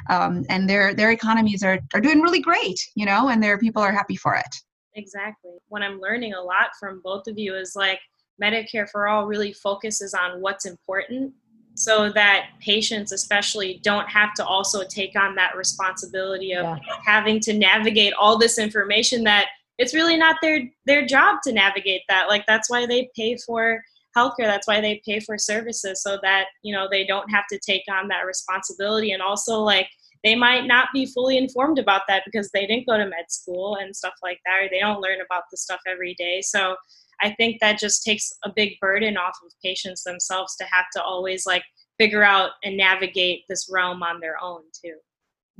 [0.09, 3.83] Um, and their their economies are, are doing really great you know and their people
[3.83, 4.57] are happy for it.
[4.95, 5.53] Exactly.
[5.69, 8.01] What i'm learning a lot from both of you is like
[8.43, 11.33] medicare for all really focuses on what's important
[11.75, 16.79] so that patients especially don't have to also take on that responsibility of yeah.
[17.05, 19.47] having to navigate all this information that
[19.79, 22.29] it's really not their their job to navigate that.
[22.29, 23.83] Like that's why they pay for
[24.17, 24.45] healthcare.
[24.45, 27.85] That's why they pay for services so that you know they don't have to take
[27.91, 29.13] on that responsibility.
[29.13, 29.89] And also like
[30.23, 33.77] they might not be fully informed about that because they didn't go to med school
[33.81, 36.41] and stuff like that or they don't learn about the stuff every day.
[36.43, 36.77] So
[37.23, 41.03] i think that just takes a big burden off of patients themselves to have to
[41.03, 41.65] always like
[41.99, 44.97] figure out and navigate this realm on their own too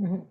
[0.01, 0.23] mm-hmm.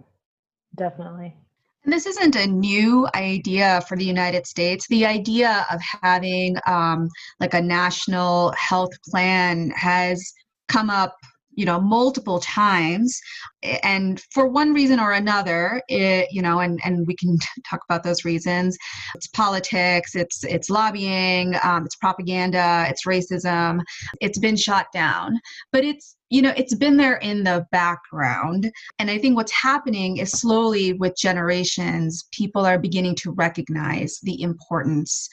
[0.75, 1.35] definitely
[1.83, 4.87] and this isn't a new idea for the United States.
[4.87, 10.31] The idea of having um, like a national health plan has
[10.67, 11.15] come up
[11.61, 13.21] you know multiple times
[13.83, 17.37] and for one reason or another it you know and and we can
[17.69, 18.75] talk about those reasons.
[19.13, 23.81] It's politics it's it's lobbying um, it's propaganda it's racism
[24.21, 25.39] it's been shot down.
[25.71, 30.15] But it's you know it's been there in the background and i think what's happening
[30.15, 35.27] is slowly with generations people are beginning to recognize the importance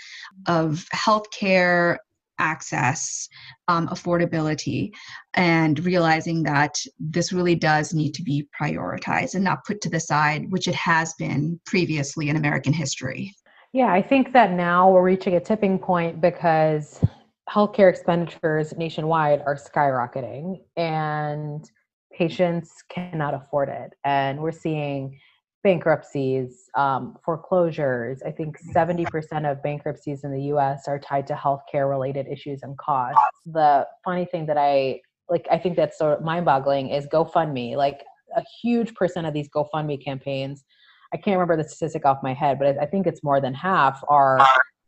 [0.48, 1.98] of healthcare
[2.38, 3.28] access
[3.68, 4.90] um, affordability
[5.34, 10.00] and realizing that this really does need to be prioritized and not put to the
[10.00, 13.34] side which it has been previously in american history
[13.72, 17.00] yeah i think that now we're reaching a tipping point because
[17.48, 21.70] healthcare expenditures nationwide are skyrocketing and
[22.12, 23.94] patients cannot afford it.
[24.04, 25.18] And we're seeing
[25.64, 28.22] bankruptcies, um, foreclosures.
[28.24, 32.76] I think 70% of bankruptcies in the US are tied to healthcare related issues and
[32.78, 33.20] costs.
[33.46, 37.76] The funny thing that I like, I think that's sort of mind boggling is GoFundMe.
[37.76, 38.00] Like
[38.36, 40.64] a huge percent of these GoFundMe campaigns,
[41.12, 44.02] I can't remember the statistic off my head, but I think it's more than half
[44.08, 44.38] are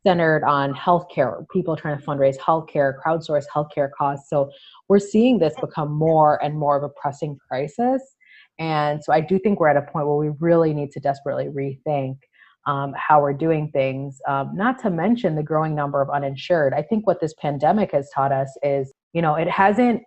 [0.07, 4.29] centered on healthcare, people trying to fundraise healthcare, crowdsource healthcare costs.
[4.31, 4.51] So
[4.89, 8.17] we're seeing this become more and more of a pressing crisis.
[8.61, 11.47] And so I do think we're at a point where we really need to desperately
[11.47, 12.19] rethink
[12.67, 16.75] um, how we're doing things, um, not to mention the growing number of uninsured.
[16.75, 20.03] I think what this pandemic has taught us is, you know, it hasn't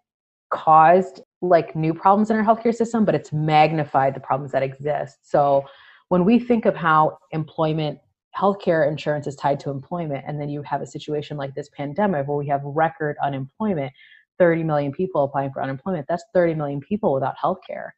[0.51, 5.17] caused like new problems in our healthcare system, but it's magnified the problems that exist.
[5.23, 5.65] So
[6.09, 7.97] when we think of how employment
[8.37, 12.27] healthcare insurance is tied to employment and then you have a situation like this pandemic
[12.27, 13.91] where we have record unemployment
[14.39, 17.89] 30 million people applying for unemployment that's 30 million people without healthcare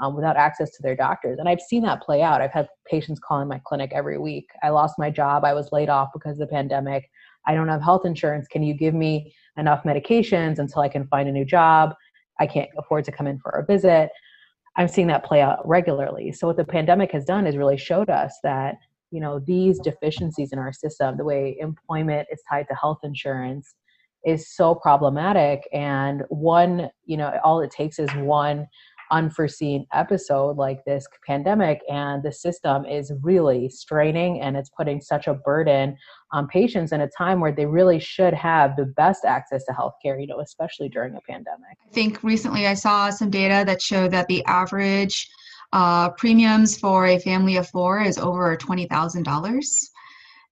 [0.00, 1.38] um, without access to their doctors.
[1.38, 2.40] And i've seen that play out.
[2.40, 4.48] I've had patients calling my clinic every week.
[4.62, 5.44] I lost my job.
[5.44, 7.10] I was laid off because of the pandemic.
[7.46, 8.46] I don't have health insurance.
[8.46, 11.94] Can you give me enough medications until i can find a new job?
[12.38, 14.10] I can't afford to come in for a visit.
[14.76, 16.32] I'm seeing that play out regularly.
[16.32, 18.76] So what the pandemic has done is really showed us that
[19.10, 23.74] you know these deficiencies in our system the way employment is tied to health insurance
[24.24, 25.66] is so problematic.
[25.72, 28.66] And one you know all it takes is one
[29.10, 35.26] unforeseen episode like this pandemic and the system is really straining and it's putting such
[35.26, 35.96] a burden
[36.32, 40.20] on patients in a time where they really should have the best access to healthcare
[40.20, 41.76] you know especially during a pandemic.
[41.86, 45.28] I think recently i saw some data that showed that the average
[45.72, 49.64] uh, premiums for a family of four is over $20000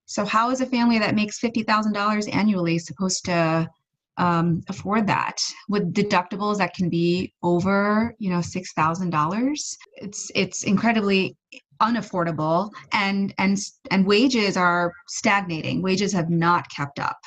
[0.07, 3.68] so how is a family that makes $50000 annually supposed to
[4.18, 5.36] um, afford that.
[5.68, 11.36] With deductibles that can be over you know six thousand dollars it's it's incredibly
[11.80, 13.58] unaffordable and and
[13.90, 15.82] and wages are stagnating.
[15.82, 17.18] Wages have not kept up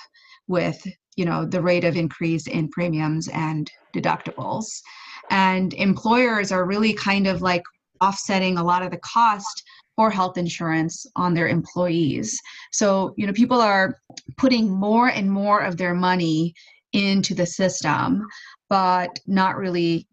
[0.48, 0.82] with
[1.16, 4.66] you know the rate of increase in premiums and deductibles.
[5.30, 7.64] And employers are really kind of like
[8.02, 9.64] offsetting a lot of the cost
[9.96, 12.40] for health insurance on their employees.
[12.72, 13.96] So you know people are
[14.38, 16.54] putting more and more of their money
[16.94, 18.26] into the system,
[18.70, 20.08] but not really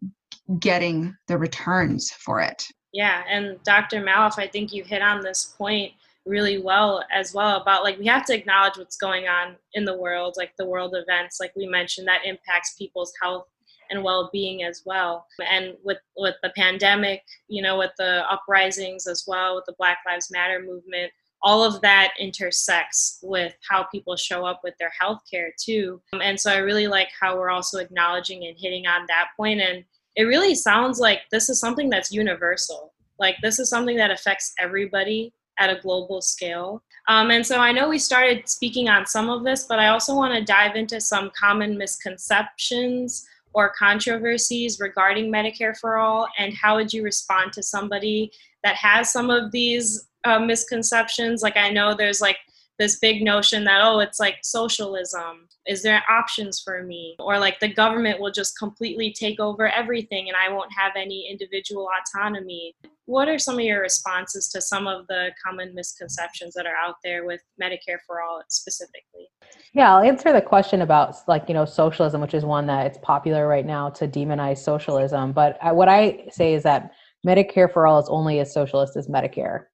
[0.59, 2.65] getting the returns for it.
[2.93, 4.03] Yeah, and Dr.
[4.03, 5.93] Malouf, I think you hit on this point
[6.25, 9.97] really well as well about like we have to acknowledge what's going on in the
[9.97, 13.47] world, like the world events, like we mentioned, that impacts people's health
[13.91, 15.27] and well-being as well.
[15.49, 19.99] And with with the pandemic, you know, with the uprisings as well, with the Black
[20.07, 21.13] Lives Matter movement,
[21.43, 26.01] all of that intersects with how people show up with their healthcare too.
[26.13, 29.61] Um, and so I really like how we're also acknowledging and hitting on that point.
[29.61, 29.85] And
[30.17, 32.93] it really sounds like this is something that's universal.
[33.19, 36.83] Like this is something that affects everybody at a global scale.
[37.09, 40.15] Um, and so I know we started speaking on some of this, but I also
[40.15, 46.29] want to dive into some common misconceptions or controversies regarding Medicare for All.
[46.39, 48.31] And how would you respond to somebody
[48.65, 51.43] that has some of these uh, misconceptions.
[51.43, 52.39] Like I know there's like
[52.79, 55.49] this big notion that oh it's like socialism.
[55.67, 57.17] Is there options for me?
[57.19, 61.29] Or like the government will just completely take over everything and i won't have any
[61.31, 62.75] individual autonomy.
[63.07, 66.97] What are some of your responses to some of the common misconceptions that are out
[67.05, 69.29] there with medicare for all specifically?
[69.73, 72.99] Yeah i'll answer the question about like you know socialism which is one that it's
[73.03, 75.33] popular right now to demonize socialism.
[75.33, 76.93] But I, what i say is that
[77.27, 79.65] medicare for all is only as socialist as medicare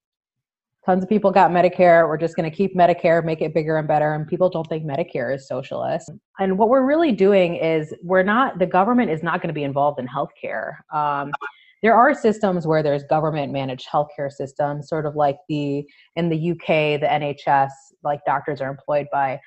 [0.85, 2.09] tons of people got Medicare.
[2.09, 4.15] We're just going to keep Medicare, make it bigger and better.
[4.15, 6.11] And people don't think Medicare is socialist.
[6.39, 9.63] And what we're really doing is we're not, the government is not going to be
[9.63, 10.75] involved in healthcare.
[10.93, 11.33] Um,
[11.83, 15.85] there are systems where there's government managed healthcare systems, sort of like the,
[16.17, 17.71] in the UK, the NHS,
[18.03, 19.41] like doctors are employed by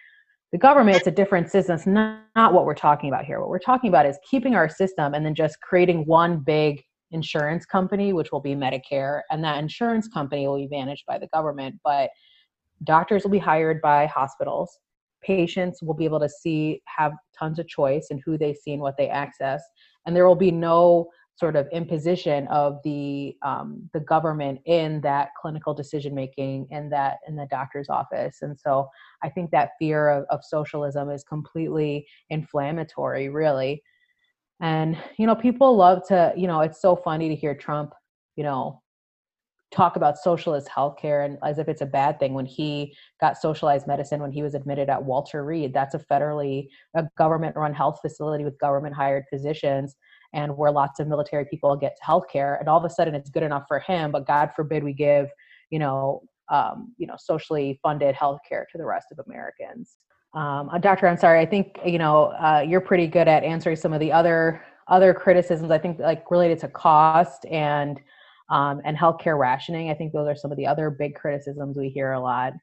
[0.51, 0.97] the government.
[0.97, 1.75] It's a different system.
[1.75, 3.39] It's not, not what we're talking about here.
[3.39, 6.83] What we're talking about is keeping our system and then just creating one big
[7.15, 11.27] insurance company, which will be Medicare, and that insurance company will be managed by the
[11.27, 11.79] government.
[11.83, 12.11] But
[12.83, 14.77] doctors will be hired by hospitals.
[15.23, 18.81] Patients will be able to see, have tons of choice in who they see and
[18.81, 19.63] what they access.
[20.05, 25.29] And there will be no sort of imposition of the um, the government in that
[25.39, 28.87] clinical decision making in that in the doctor's office and so
[29.21, 33.83] i think that fear of, of socialism is completely inflammatory really
[34.61, 37.93] and, you know, people love to, you know, it's so funny to hear Trump,
[38.35, 38.81] you know,
[39.71, 43.87] talk about socialist healthcare and as if it's a bad thing when he got socialized
[43.87, 45.73] medicine when he was admitted at Walter Reed.
[45.73, 49.95] That's a federally a government run health facility with government hired physicians
[50.33, 53.43] and where lots of military people get healthcare and all of a sudden it's good
[53.43, 55.29] enough for him, but God forbid we give,
[55.69, 59.97] you know, um, you know, socially funded healthcare to the rest of Americans.
[60.35, 61.39] Um, uh, Doctor, I'm sorry.
[61.39, 65.13] I think you know uh, you're pretty good at answering some of the other other
[65.13, 65.71] criticisms.
[65.71, 67.99] I think like related to cost and
[68.49, 69.89] um, and healthcare rationing.
[69.89, 72.53] I think those are some of the other big criticisms we hear a lot.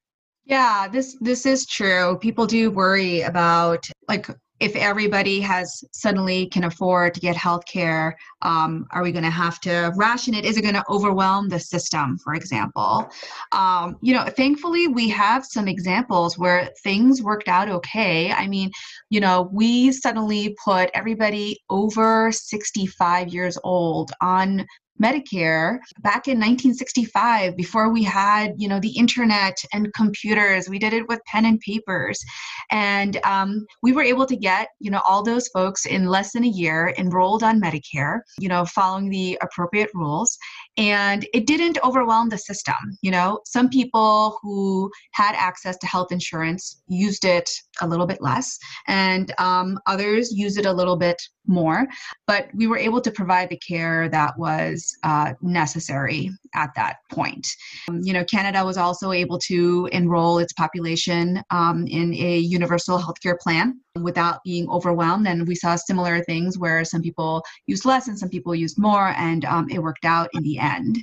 [0.45, 2.19] Yeah, this this is true.
[2.21, 4.29] People do worry about like
[4.63, 9.31] if everybody has suddenly can afford to get health care um, are we going to
[9.31, 10.45] have to ration it?
[10.45, 13.11] Is it going to overwhelm the system for example?
[13.51, 18.31] Um, you know thankfully we have some examples where things worked out okay.
[18.31, 18.71] I mean
[19.11, 24.65] you know we suddenly put everybody over 65 years old on
[25.01, 30.93] Medicare back in 1965 before we had you know the internet and computers we did
[30.93, 32.23] it with pen and papers.
[32.71, 36.45] And um, we were able to get you know all those folks in less than
[36.45, 40.37] a year enrolled on Medicare you know following the appropriate rules.
[40.77, 43.41] And it didn't overwhelm the system you know.
[43.45, 47.49] Some people who had access to health insurance used it
[47.81, 51.87] a little bit less and um, others use it a little bit more
[52.27, 57.47] but we were able to provide the care that was uh, necessary at that point
[57.89, 62.99] um, you know canada was also able to enroll its population um, in a universal
[62.99, 65.29] healthcare plan without being overwhelmed.
[65.29, 69.09] And we saw similar things where some people used less and some people used more,
[69.17, 70.99] and um, it worked out in the end.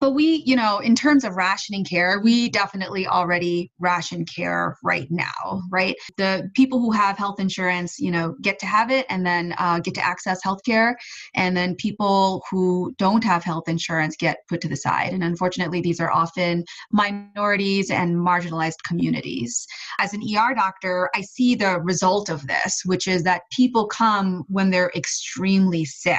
[0.00, 5.06] But we, you know, in terms of rationing care, we definitely already ration care right
[5.10, 5.96] now, right?
[6.18, 9.80] The people who have health insurance, you know, get to have it and then uh,
[9.80, 10.96] get to access health care.
[11.34, 15.12] And then people who don't have health insurance get put to the side.
[15.12, 19.66] And unfortunately, these are often minorities and marginalized communities.
[20.00, 24.44] As an ER doctor, I see the result of this, which is that people come
[24.48, 26.18] when they're extremely sick.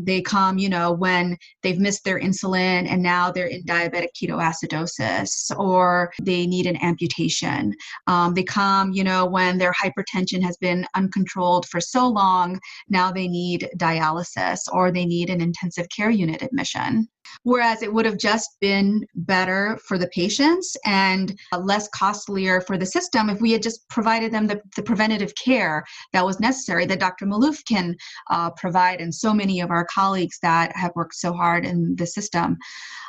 [0.00, 5.56] They come, you know, when they've missed their insulin and now they're in diabetic ketoacidosis
[5.58, 7.74] or they need an amputation.
[8.06, 13.10] Um, they come, you know, when their hypertension has been uncontrolled for so long, now
[13.10, 17.08] they need dialysis or they need an intensive care unit admission.
[17.42, 22.86] Whereas it would have just been better for the patients and less costlier for the
[22.86, 27.00] system if we had just provided them the, the preventative care that was necessary that
[27.00, 27.26] Dr.
[27.26, 27.96] Malouf can
[28.30, 32.06] uh, provide and so many of our colleagues that have worked so hard in the
[32.06, 32.56] system.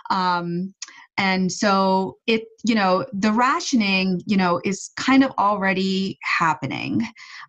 [0.09, 0.73] Um,
[1.17, 7.01] and so it you know the rationing you know is kind of already happening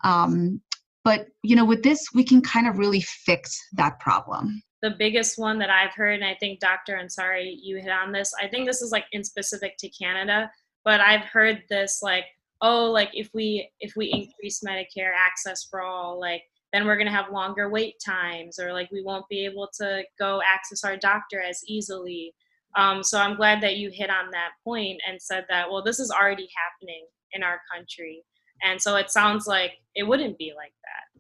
[0.05, 0.61] um,
[1.05, 5.39] but you know with this we can kind of really fix that problem the biggest
[5.39, 6.97] one that I've heard, and I think Dr.
[6.97, 8.35] Ansari, you hit on this.
[8.43, 10.51] I think this is like in specific to Canada,
[10.85, 12.25] but I've heard this like,
[12.61, 16.43] oh, like if we if we increase Medicare access for all, like
[16.73, 20.41] then we're gonna have longer wait times, or like we won't be able to go
[20.43, 22.35] access our doctor as easily.
[22.77, 26.01] Um, so I'm glad that you hit on that point and said that well, this
[26.01, 28.25] is already happening in our country,
[28.62, 31.11] and so it sounds like it wouldn't be like that.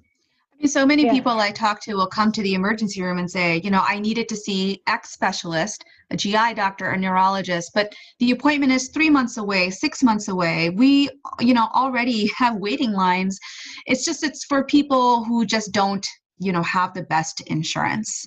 [0.64, 1.12] So many yeah.
[1.12, 3.98] people I talk to will come to the emergency room and say, you know, I
[3.98, 9.10] needed to see X specialist, a GI doctor, a neurologist, but the appointment is three
[9.10, 10.70] months away, six months away.
[10.70, 11.10] We,
[11.40, 13.40] you know, already have waiting lines.
[13.86, 16.06] It's just, it's for people who just don't,
[16.38, 18.26] you know, have the best insurance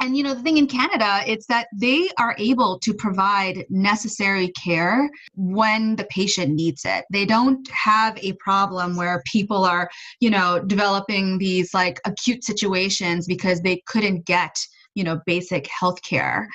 [0.00, 4.48] and you know the thing in canada it's that they are able to provide necessary
[4.48, 7.04] care when the patient needs it.
[7.10, 9.90] They don't have a problem where people are
[10.20, 14.56] you know developing these like acute situations because they couldn't get
[14.94, 16.48] you know basic health care.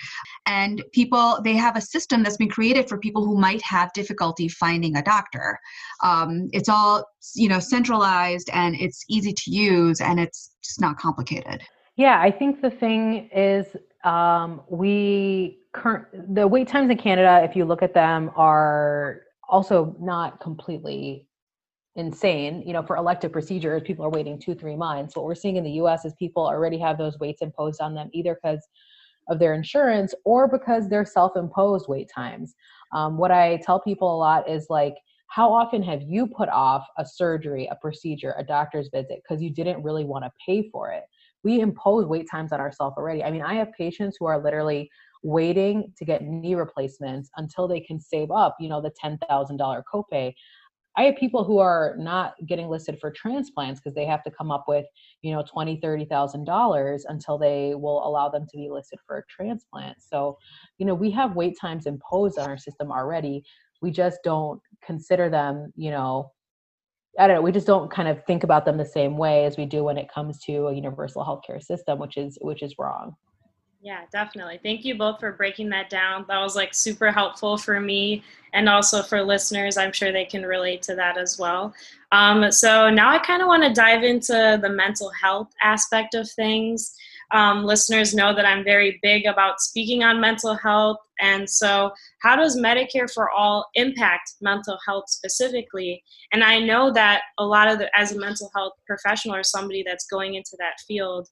[0.46, 4.48] And people they have a system that's been created for people who might have difficulty
[4.48, 5.60] finding a doctor.
[6.02, 10.98] Um, it's all you know centralized and it's easy to use and it's just not
[10.98, 11.62] complicated
[11.96, 13.68] yeah, I think the thing is
[14.04, 19.96] um, we current the wait times in Canada, if you look at them, are also
[20.00, 21.28] not completely
[21.96, 22.64] insane.
[22.66, 25.16] You know, for elective procedures, people are waiting two, three months.
[25.16, 26.06] What we're seeing in the U.S.
[26.06, 28.68] is people already have those waits imposed on them, either because
[29.30, 32.56] of their insurance or because they're self-imposed wait times.
[32.92, 34.96] Um, what I tell people a lot is like,
[35.28, 39.50] how often have you put off a surgery, a procedure, a doctor's visit because you
[39.50, 41.04] didn't really want to pay for it?
[41.44, 43.24] We impose wait times on ourselves already.
[43.24, 44.90] I mean, I have patients who are literally
[45.24, 50.34] waiting to get knee replacements until they can save up, you know, the $10,000 copay.
[50.96, 54.52] I have people who are not getting listed for transplants because they have to come
[54.52, 54.86] up with,
[55.24, 59.18] you know, twenty, thirty thousand dollars until they will allow them to be listed for
[59.18, 59.98] a transplant.
[60.04, 60.38] So,
[60.78, 63.44] you know, we have wait times imposed on our system already.
[63.82, 66.32] We just don't consider them, you know,
[67.20, 69.58] I don't know, we just don't kind of think about them the same way as
[69.58, 73.16] we do when it comes to a universal healthcare system, which is which is wrong.
[73.84, 74.62] Yeah, definitely.
[74.64, 76.24] Thank you both for breaking that down.
[76.30, 79.76] That was like super helpful for me and also for listeners.
[79.76, 81.74] I'm sure they can relate to that as well.
[82.14, 86.32] Um, so now I kind of want to dive into the mental health aspect of
[86.32, 86.96] things
[87.34, 90.98] um, listeners know that I'm very big about speaking on mental health.
[91.20, 96.04] And so, how does Medicare for All impact mental health specifically?
[96.32, 99.84] And I know that a lot of the, as a mental health professional or somebody
[99.86, 101.28] that's going into that field,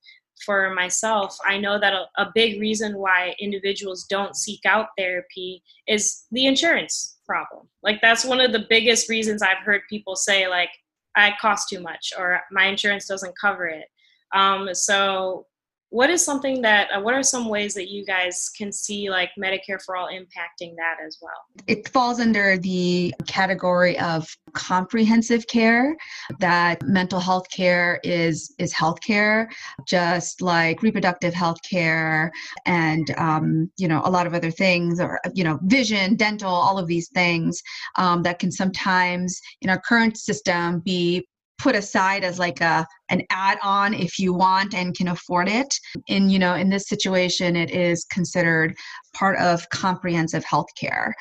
[0.45, 5.61] for myself, I know that a, a, big reason why individuals don't seek out therapy
[5.87, 7.67] is the insurance problem.
[7.83, 10.71] Like that's one of the biggest reasons I've heard people say like
[11.15, 13.85] I cost too much or my insurance doesn't cover it.
[14.33, 15.45] Um, so
[15.91, 19.29] what is something that uh, what are some ways that you guys can see like
[19.37, 21.33] medicare for all impacting that as well?
[21.67, 25.95] It falls under the category of comprehensive care
[26.39, 29.49] that mental health care is is health care
[29.85, 32.31] just like reproductive health care
[32.65, 36.77] and um, you know a lot of other things or you know vision dental all
[36.77, 37.61] of these things
[37.97, 41.27] um, that can sometimes in our current system be
[41.61, 45.73] put aside as like a an add-on if you want and can afford it.
[46.07, 48.75] In you know in this situation it is considered
[49.13, 51.13] part of comprehensive health care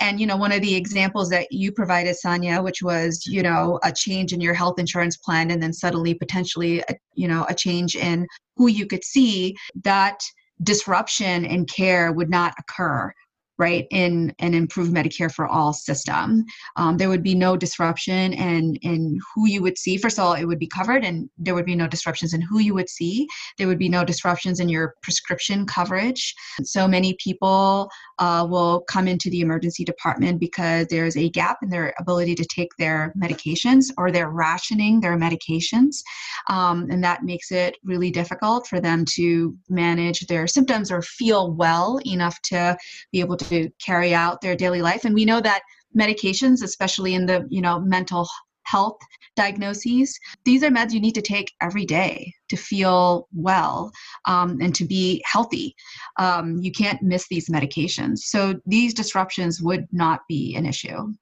[0.00, 3.78] and you know one of the examples that you provided sonia which was you know
[3.84, 7.54] a change in your health insurance plan and then suddenly potentially a, you know a
[7.54, 8.26] change in
[8.56, 10.18] who you could see that
[10.62, 13.12] disruption in care would not occur
[13.58, 16.44] right in an improved medicare for all system.
[16.76, 20.34] Um, there would be no disruption and in who you would see first of all
[20.34, 23.26] it would be covered and there would be no disruptions in who you would see.
[23.58, 26.34] There would be no disruptions in your prescription coverage.
[26.62, 31.70] So many people uh, will come into the emergency department because there's a gap in
[31.70, 36.02] their ability to take their medications or they're rationing their medications
[36.48, 41.52] um, and that makes it really difficult for them to manage their symptoms or feel
[41.52, 42.76] well enough to
[43.12, 45.04] be able to to carry out their daily life.
[45.04, 45.62] And we know that
[45.96, 48.28] medications especially in the you know mental
[48.64, 48.98] health
[49.36, 53.90] diagnoses these are meds you need to take every day to feel well
[54.26, 55.74] um, and to be healthy.
[56.18, 58.18] Um, you can't miss these medications.
[58.18, 61.12] So these disruptions would not be an issue.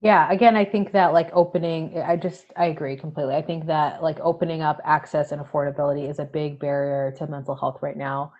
[0.00, 3.34] Yeah again i think that like opening i just i agree completely.
[3.34, 7.56] I think that like opening up access and affordability is a big barrier to mental
[7.56, 8.32] health right now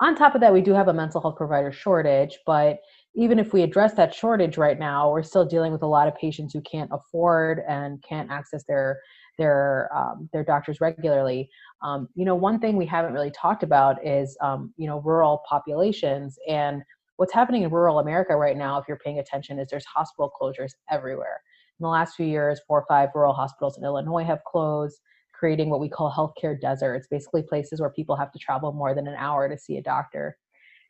[0.00, 2.78] on top of that, we do have a mental health provider shortage, but
[3.14, 6.14] even if we address that shortage right now, we're still dealing with a lot of
[6.14, 9.00] patients who can't afford and can't access their
[9.36, 11.50] their um, their doctors regularly.
[11.82, 15.42] Um, you know, one thing we haven't really talked about is um, you know rural
[15.48, 16.82] populations and
[17.16, 18.78] what's happening in rural America right now.
[18.78, 21.42] If you're paying attention, is there's hospital closures everywhere.
[21.78, 25.00] In the last few years, four or five rural hospitals in Illinois have closed
[25.40, 29.08] creating what we call healthcare deserts, basically places where people have to travel more than
[29.08, 30.36] an hour to see a doctor.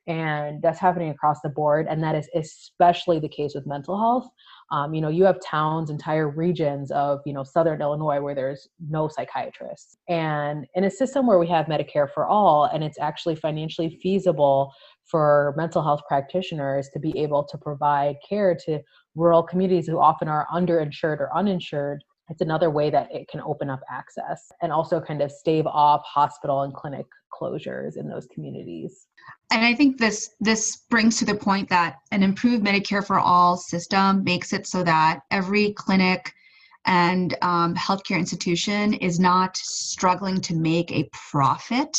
[0.07, 1.87] And that's happening across the board.
[1.89, 4.29] And that is especially the case with mental health.
[4.73, 8.67] Um, you know, you have towns, entire regions of, you know, Southern Illinois where there's
[8.89, 9.99] no psychiatrists.
[10.09, 14.73] And in a system where we have Medicare for all, and it's actually financially feasible
[15.05, 18.81] for mental health practitioners to be able to provide care to
[19.15, 23.69] rural communities who often are underinsured or uninsured it's another way that it can open
[23.69, 29.07] up access and also kind of stave off hospital and clinic closures in those communities.
[29.53, 33.57] And i think this this brings to the point that an improved medicare for all
[33.57, 36.33] system makes it so that every clinic
[36.87, 41.97] and um, healthcare institution is not struggling to make a profit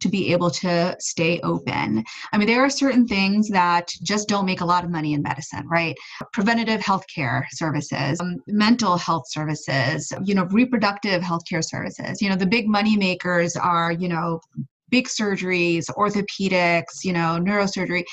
[0.00, 2.04] to be able to stay open.
[2.32, 5.22] I mean, there are certain things that just don't make a lot of money in
[5.22, 5.96] medicine, right?
[6.32, 12.20] Preventative healthcare services, um, mental health services, you know, reproductive healthcare services.
[12.20, 14.40] You know, the big money makers are, you know,
[14.90, 18.04] big surgeries, orthopedics, you know, neurosurgery.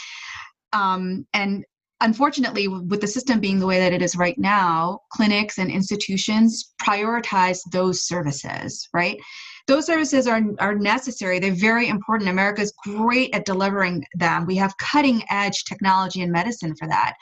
[0.73, 1.63] Um, and
[2.05, 6.73] unfortunately, with the system being the way that it is right now, clinics and institutions
[6.79, 9.19] prioritize those services, right?
[9.67, 11.39] Those services are, are necessary.
[11.39, 12.29] They're very important.
[12.29, 14.45] America is great at delivering them.
[14.45, 17.15] We have cutting edge technology and medicine for that.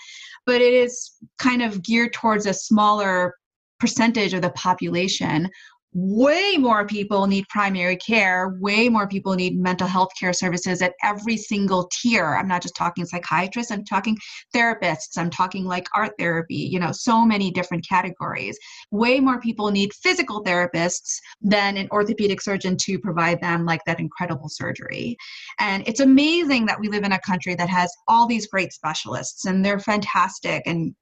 [0.46, 3.36] But it is kind of geared towards a smaller
[3.80, 5.50] percentage of the population
[5.94, 10.94] way more people need primary care way more people need mental health care services at
[11.04, 12.36] every single tier.
[12.36, 14.18] I'm not just talking psychiatrists i'm talking
[14.56, 18.58] therapists i'm talking like art therapy you know so many different categories.
[18.92, 24.00] Way more people need physical therapists than an orthopedic surgeon to provide them like that
[24.00, 25.18] incredible surgery.
[25.60, 29.46] And it's amazing that we live in a country that has all these great specialists
[29.46, 30.96] and they're fantastic and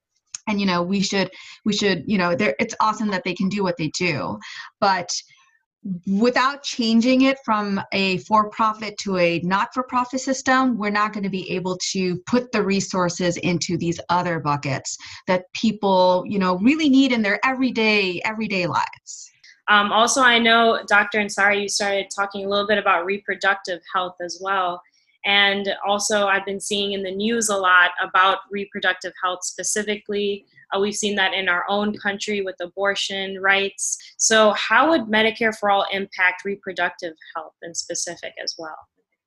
[0.48, 1.30] and you know we should
[1.66, 4.38] we should you know there it's awesome that they can do what they do
[4.80, 5.12] but
[6.08, 11.12] without changing it from a for profit to a not for profit system, we're not
[11.12, 14.96] going to be able to put the resources into these other buckets
[15.28, 19.32] that people, you know, really need in their everyday everyday lives.
[19.68, 21.20] Um, also, I know, Dr.
[21.20, 24.82] Ansari, you started talking a little bit about reproductive health as well.
[25.26, 30.46] And also, I've been seeing in the news a lot about reproductive health specifically.
[30.74, 33.98] Uh, we've seen that in our own country with abortion rights.
[34.18, 38.78] So, how would Medicare for All impact reproductive health in specific as well?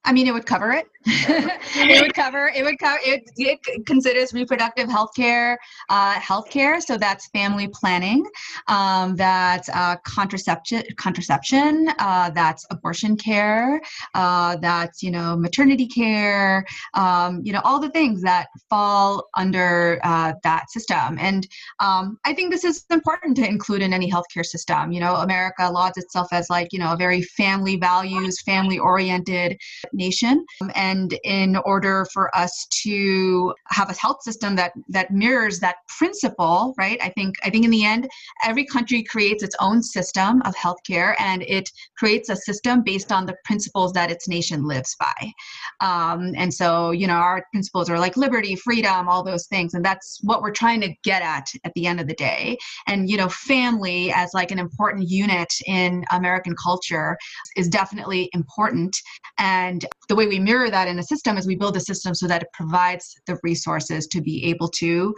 [0.04, 0.86] I mean, it would cover it.
[1.06, 2.50] it would cover.
[2.54, 2.98] It would cover.
[3.04, 5.58] It, it considers reproductive health care,
[5.90, 6.80] uh, health care.
[6.80, 8.26] So that's family planning.
[8.68, 10.82] Um, that's uh, contraception.
[10.96, 11.90] Contraception.
[11.98, 13.80] Uh, that's abortion care.
[14.14, 16.64] Uh, that's you know maternity care.
[16.94, 21.18] Um, you know all the things that fall under uh, that system.
[21.18, 21.46] And
[21.80, 24.92] um, I think this is important to include in any healthcare system.
[24.92, 29.58] You know, America lauds itself as like you know a very family values, family oriented
[29.94, 30.44] nation.
[30.74, 36.74] And in order for us to have a health system that that mirrors that principle,
[36.78, 36.98] right?
[37.02, 38.08] I think I think in the end,
[38.44, 43.26] every country creates its own system of healthcare, and it creates a system based on
[43.26, 45.32] the principles that its nation lives by.
[45.80, 49.84] Um, and so, you know, our principles are like liberty, freedom, all those things, and
[49.84, 52.56] that's what we're trying to get at at the end of the day.
[52.86, 57.16] And you know, family as like an important unit in American culture
[57.56, 58.96] is definitely important.
[59.38, 62.26] And the way we mirror that in a system is we build a system so
[62.26, 65.14] that it provides the resources to be able to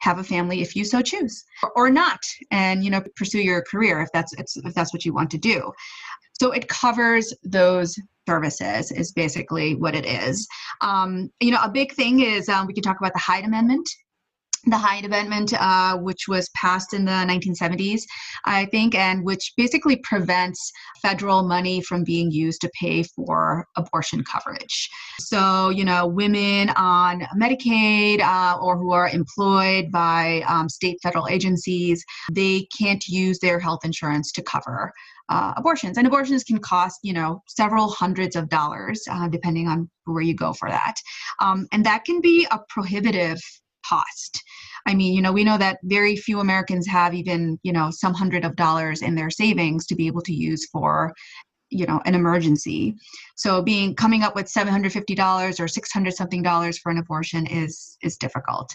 [0.00, 1.44] have a family if you so choose
[1.76, 4.32] or not and you know pursue your career if that's
[4.64, 5.70] if that's what you want to do.
[6.40, 7.94] So it covers those
[8.26, 10.48] services is basically what it is.
[10.80, 13.88] Um, you know a big thing is um, we can talk about the hyde amendment
[14.66, 18.02] the Hyde Amendment, uh, which was passed in the 1970s,
[18.44, 24.22] I think, and which basically prevents federal money from being used to pay for abortion
[24.24, 24.88] coverage.
[25.18, 31.28] So, you know, women on Medicaid uh, or who are employed by um, state federal
[31.28, 34.92] agencies, they can't use their health insurance to cover
[35.30, 35.96] uh, abortions.
[35.96, 40.34] And abortions can cost, you know, several hundreds of dollars, uh, depending on where you
[40.34, 40.96] go for that.
[41.40, 43.40] Um, and that can be a prohibitive
[43.90, 44.42] cost.
[44.86, 48.14] I mean, you know, we know that very few Americans have even, you know, some
[48.14, 51.12] hundred of dollars in their savings to be able to use for
[51.72, 52.96] you know an emergency
[53.36, 58.16] so being coming up with $750 or 600 something dollars for an abortion is is
[58.16, 58.74] difficult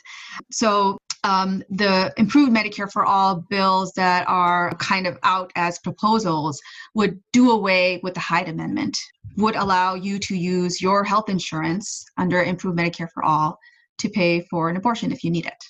[0.51, 6.61] so um, the improved medicare for all bills that are kind of out as proposals
[6.93, 8.97] would do away with the hyde amendment
[9.35, 13.57] would allow you to use your health insurance under improved medicare for all
[13.97, 15.63] to pay for an abortion if you need it.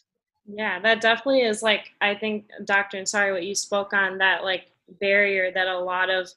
[0.48, 2.98] Yeah, that definitely is like I think Dr.
[2.98, 6.30] Ansari what you spoke on that like barrier that a lot of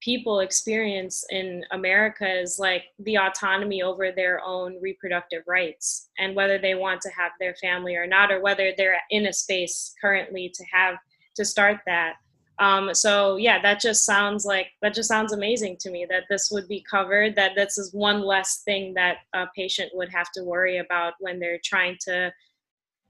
[0.00, 6.58] people experience in America is like the autonomy over their own reproductive rights and whether
[6.58, 10.50] they want to have their family or not or whether they're in a space currently
[10.54, 10.96] to have
[11.36, 12.14] to start that
[12.60, 16.50] um, so yeah, that just sounds like that just sounds amazing to me that this
[16.52, 17.34] would be covered.
[17.34, 21.40] That this is one less thing that a patient would have to worry about when
[21.40, 22.30] they're trying to,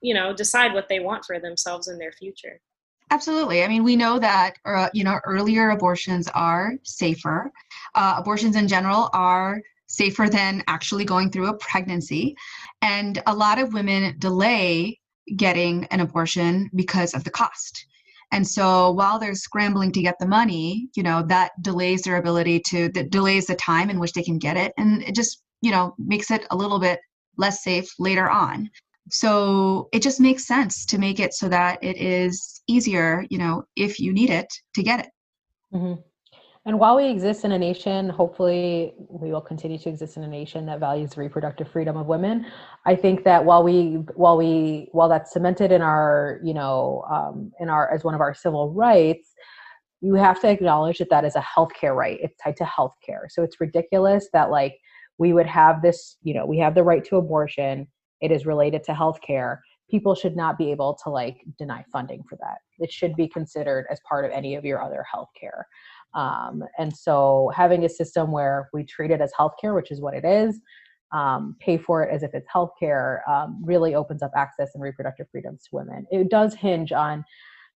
[0.00, 2.60] you know, decide what they want for themselves in their future.
[3.10, 3.64] Absolutely.
[3.64, 7.50] I mean, we know that uh, you know earlier abortions are safer.
[7.96, 12.36] Uh, abortions in general are safer than actually going through a pregnancy,
[12.82, 15.00] and a lot of women delay
[15.34, 17.86] getting an abortion because of the cost
[18.32, 22.60] and so while they're scrambling to get the money you know that delays their ability
[22.60, 24.72] to that delays the time in which they can get it.
[24.76, 27.00] And it just you know makes it a little bit
[27.36, 28.70] less safe later on.
[29.10, 33.64] So it just makes sense to make it so that it is easier you know
[33.76, 35.10] if you need it to get it.
[35.74, 36.00] Mm-hmm.
[36.66, 40.28] And while we exist in a nation, hopefully we will continue to exist in a
[40.28, 42.46] nation that values reproductive freedom of women.
[42.84, 47.50] I think that while we, while we, while that's cemented in our, you know, um,
[47.60, 49.32] in our as one of our civil rights,
[50.02, 52.18] you have to acknowledge that that is a healthcare right.
[52.22, 53.30] It's tied to healthcare.
[53.30, 54.78] So it's ridiculous that like
[55.16, 57.86] we would have this, you know, we have the right to abortion.
[58.20, 59.58] It is related to healthcare.
[59.90, 62.58] People should not be able to like deny funding for that.
[62.78, 65.64] It should be considered as part of any of your other healthcare.
[66.14, 70.14] Um, and so having a system where we treat it as healthcare, which is what
[70.14, 70.60] it is,
[71.12, 75.26] um, pay for it as if it's healthcare, um, really opens up access and reproductive
[75.30, 76.06] freedoms to women.
[76.10, 77.24] It does hinge on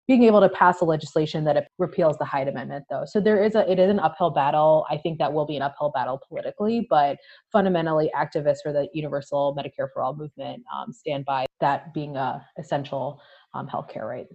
[0.08, 3.04] being able to pass a legislation that repeals the Hyde Amendment, though.
[3.06, 4.86] So there is a it is an uphill battle.
[4.90, 7.18] I think that will be an uphill battle politically, but
[7.52, 12.46] fundamentally, activists for the universal Medicare for all movement um, stand by that being a
[12.60, 13.22] essential
[13.54, 14.28] um, healthcare right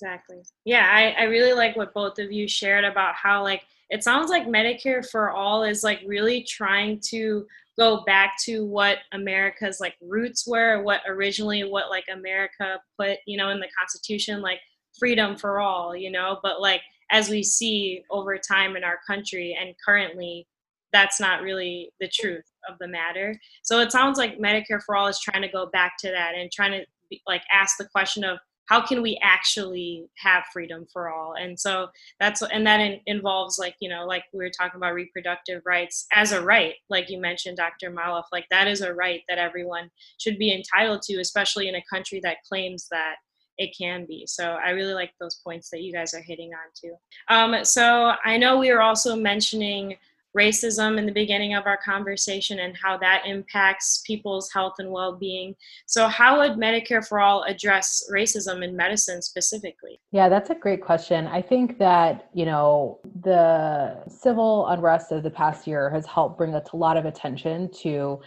[0.00, 0.42] exactly.
[0.64, 4.30] Yeah, I, I really like what both of you shared about how like it sounds
[4.30, 7.46] like Medicare for all is like really trying to
[7.78, 13.36] go back to what America's like roots were, what originally what like America put, you
[13.38, 14.60] know, in the Constitution, like
[14.98, 19.56] freedom for all, you know, but like as we see over time in our country
[19.58, 20.46] and currently
[20.92, 23.38] that's not really the truth of the matter.
[23.62, 26.50] So it sounds like Medicare for all is trying to go back to that and
[26.50, 28.38] trying to like ask the question of
[28.68, 31.34] how can we actually have freedom for all?
[31.40, 31.88] And so
[32.20, 36.06] that's and that in, involves like you know like we were talking about reproductive rights
[36.12, 39.90] as a right like you mentioned dr Malouf like that is a right that everyone
[40.18, 43.16] should be entitled to especially in a country that claims that
[43.56, 44.24] it can be.
[44.26, 46.94] So i really like those points that you guys are hitting on too.
[47.28, 49.96] Um, so i know we were also mentioning
[50.36, 55.16] racism in the beginning of our conversation and how that impacts people's health and well
[55.16, 55.54] being.
[55.86, 60.00] So, how would Medicare for All address racism in medicine specifically?
[60.12, 61.26] Yeah, that's a great question.
[61.26, 66.54] I think that, you know, the civil unrest of the past year has helped bring
[66.54, 68.20] a lot of attention to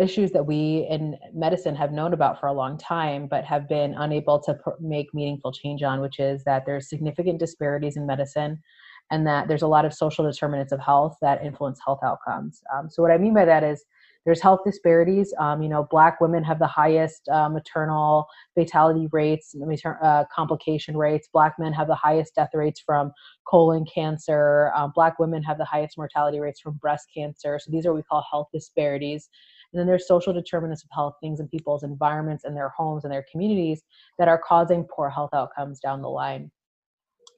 [0.00, 3.92] issues that we in medicine have known about for a long time but have been
[3.94, 8.62] unable to pr- make meaningful change on which is that there's significant disparities in medicine
[9.10, 12.62] and that there's a lot of social determinants of health that influence health outcomes.
[12.74, 13.84] Um, so what I mean by that is
[14.24, 15.32] there's health disparities.
[15.38, 19.54] Um, you know, black women have the highest uh, maternal fatality rates,
[20.02, 21.28] uh, complication rates.
[21.32, 23.12] Black men have the highest death rates from
[23.46, 24.72] colon cancer.
[24.76, 27.58] Um, black women have the highest mortality rates from breast cancer.
[27.58, 29.30] So these are what we call health disparities.
[29.72, 33.12] And then there's social determinants of health, things in people's environments and their homes and
[33.12, 33.82] their communities
[34.18, 36.50] that are causing poor health outcomes down the line.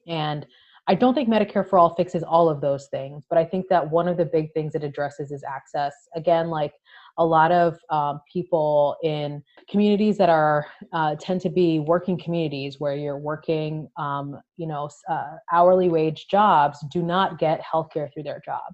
[0.07, 0.45] And
[0.87, 3.89] I don't think Medicare for All fixes all of those things, but I think that
[3.89, 5.93] one of the big things it addresses is access.
[6.15, 6.73] Again, like
[7.17, 12.81] a lot of um, people in communities that are uh, tend to be working communities
[12.81, 18.23] where you're working, um, you know, uh, hourly wage jobs do not get healthcare through
[18.23, 18.73] their job.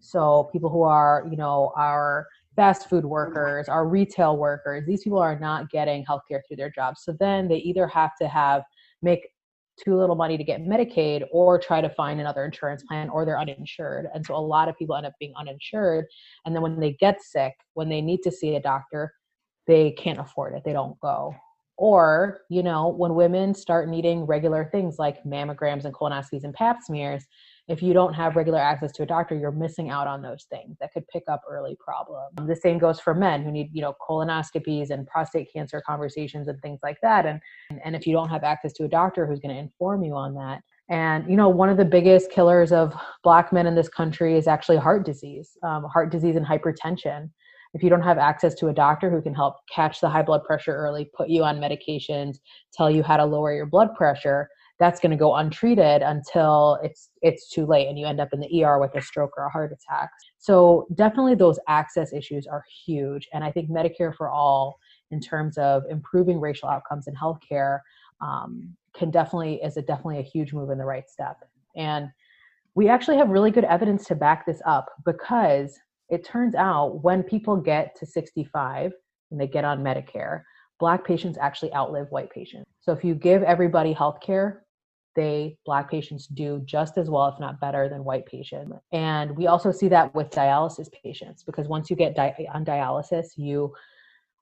[0.00, 2.26] So people who are, you know, are
[2.56, 7.02] fast food workers, our retail workers, these people are not getting healthcare through their jobs.
[7.04, 8.62] So then they either have to have
[9.02, 9.28] make
[9.82, 13.38] too little money to get Medicaid or try to find another insurance plan or they're
[13.38, 14.06] uninsured.
[14.14, 16.06] And so a lot of people end up being uninsured.
[16.44, 19.12] And then when they get sick, when they need to see a doctor,
[19.66, 20.62] they can't afford it.
[20.64, 21.34] They don't go.
[21.76, 26.78] Or, you know, when women start needing regular things like mammograms and colonoscopies and pap
[26.84, 27.24] smears,
[27.66, 30.76] if you don't have regular access to a doctor you're missing out on those things
[30.80, 33.94] that could pick up early problems the same goes for men who need you know
[34.06, 37.40] colonoscopies and prostate cancer conversations and things like that and
[37.84, 40.34] and if you don't have access to a doctor who's going to inform you on
[40.34, 40.62] that.
[40.88, 44.46] And you know one of the biggest killers of black men in this country is
[44.46, 47.30] actually heart disease um, heart disease and hypertension.
[47.72, 50.44] If you don't have access to a doctor who can help catch the high blood
[50.44, 52.36] pressure early put you on medications
[52.72, 54.48] tell you how to lower your blood pressure
[54.80, 58.40] that's going to go untreated until it's it's too late and you end up in
[58.40, 60.10] the ER with a stroke or a heart attack.
[60.38, 64.78] So definitely those access issues are huge and I think Medicare for all
[65.10, 67.80] in terms of improving racial outcomes in healthcare
[68.20, 71.36] um, can definitely is a definitely a huge move in the right step.
[71.76, 72.08] And
[72.74, 77.22] we actually have really good evidence to back this up because it turns out when
[77.22, 78.92] people get to 65
[79.30, 80.42] and they get on Medicare,
[80.78, 82.73] black patients actually outlive white patients.
[82.84, 84.66] So if you give everybody health care,
[85.16, 88.74] they black patients do just as well if not better than white patients.
[88.92, 93.38] And we also see that with dialysis patients because once you get di- on dialysis
[93.38, 93.72] you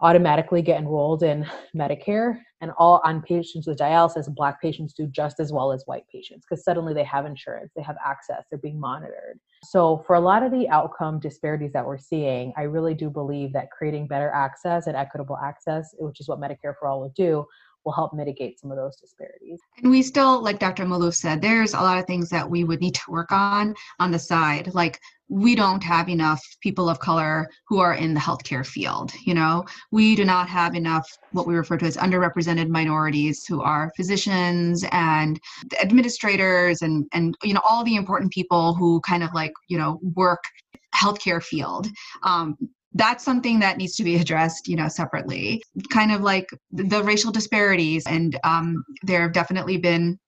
[0.01, 5.39] automatically get enrolled in medicare and all on patients with dialysis black patients do just
[5.39, 8.81] as well as white patients because suddenly they have insurance they have access they're being
[8.81, 9.39] monitored.
[9.63, 13.53] So for a lot of the outcome disparities that we're seeing i really do believe
[13.53, 17.47] that creating better access and equitable access which is what medicare for all will do
[17.85, 19.61] will help mitigate some of those disparities.
[19.83, 20.85] And we still, like Dr.
[20.85, 24.11] Malouf said, there's a lot of things that we would need to work on on
[24.11, 24.73] the side.
[24.75, 29.13] Like we don't have enough people of color who are in the healthcare field.
[29.25, 33.63] You know, we do not have enough what we refer to as underrepresented minorities who
[33.63, 35.41] are physicians and
[35.81, 39.99] administrators and and you know all the important people who kind of like you know
[40.15, 40.43] work
[40.95, 41.89] healthcare field.
[42.23, 42.57] Um,
[42.95, 45.63] that's something that needs to be addressed you know separately.
[45.91, 50.19] Kind of like the racial disparities and um, there have definitely been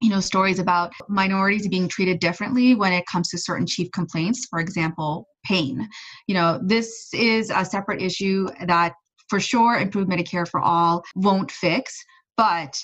[0.00, 4.46] you know stories about minorities being treated differently when it comes to certain chief complaints
[4.48, 5.88] for example pain.
[6.26, 8.92] You know this is a separate issue that
[9.28, 11.94] for sure improved medicare for all won't fix
[12.36, 12.74] but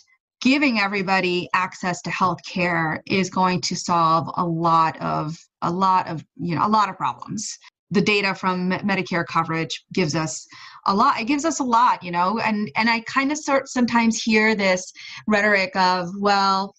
[0.41, 6.07] giving everybody access to health care is going to solve a lot of a lot
[6.07, 7.59] of you know a lot of problems
[7.91, 10.47] the data from Medicare coverage gives us
[10.87, 11.20] a lot.
[11.20, 14.55] It gives us a lot, you know, and and I kind of start sometimes hear
[14.55, 14.93] this
[15.26, 16.74] rhetoric of, well,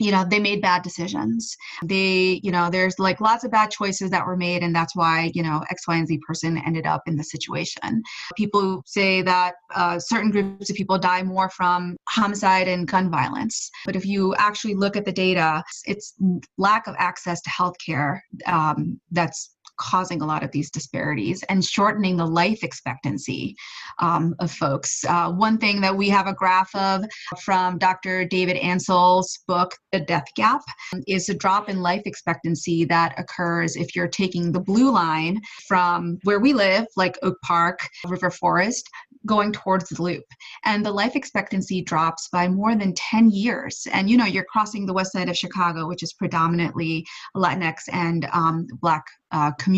[0.00, 1.54] you know, they made bad decisions.
[1.84, 5.30] They, you know, there's like lots of bad choices that were made, and that's why,
[5.34, 8.02] you know, X, Y, and Z person ended up in the situation.
[8.34, 13.70] People say that uh, certain groups of people die more from homicide and gun violence.
[13.84, 16.14] But if you actually look at the data, it's
[16.56, 22.16] lack of access to healthcare um, that's causing a lot of these disparities and shortening
[22.16, 23.56] the life expectancy
[23.98, 25.04] um, of folks.
[25.08, 27.04] Uh, one thing that we have a graph of
[27.42, 28.24] from Dr.
[28.24, 30.60] David Ansell's book, The Death Gap,
[31.08, 36.18] is a drop in life expectancy that occurs if you're taking the blue line from
[36.24, 38.88] where we live, like Oak Park, River Forest,
[39.26, 40.24] going towards the loop
[40.64, 44.86] and the life expectancy drops by more than 10 years and you know you're crossing
[44.86, 47.04] the west side of chicago which is predominantly
[47.36, 49.69] latinx and um, black uh, communities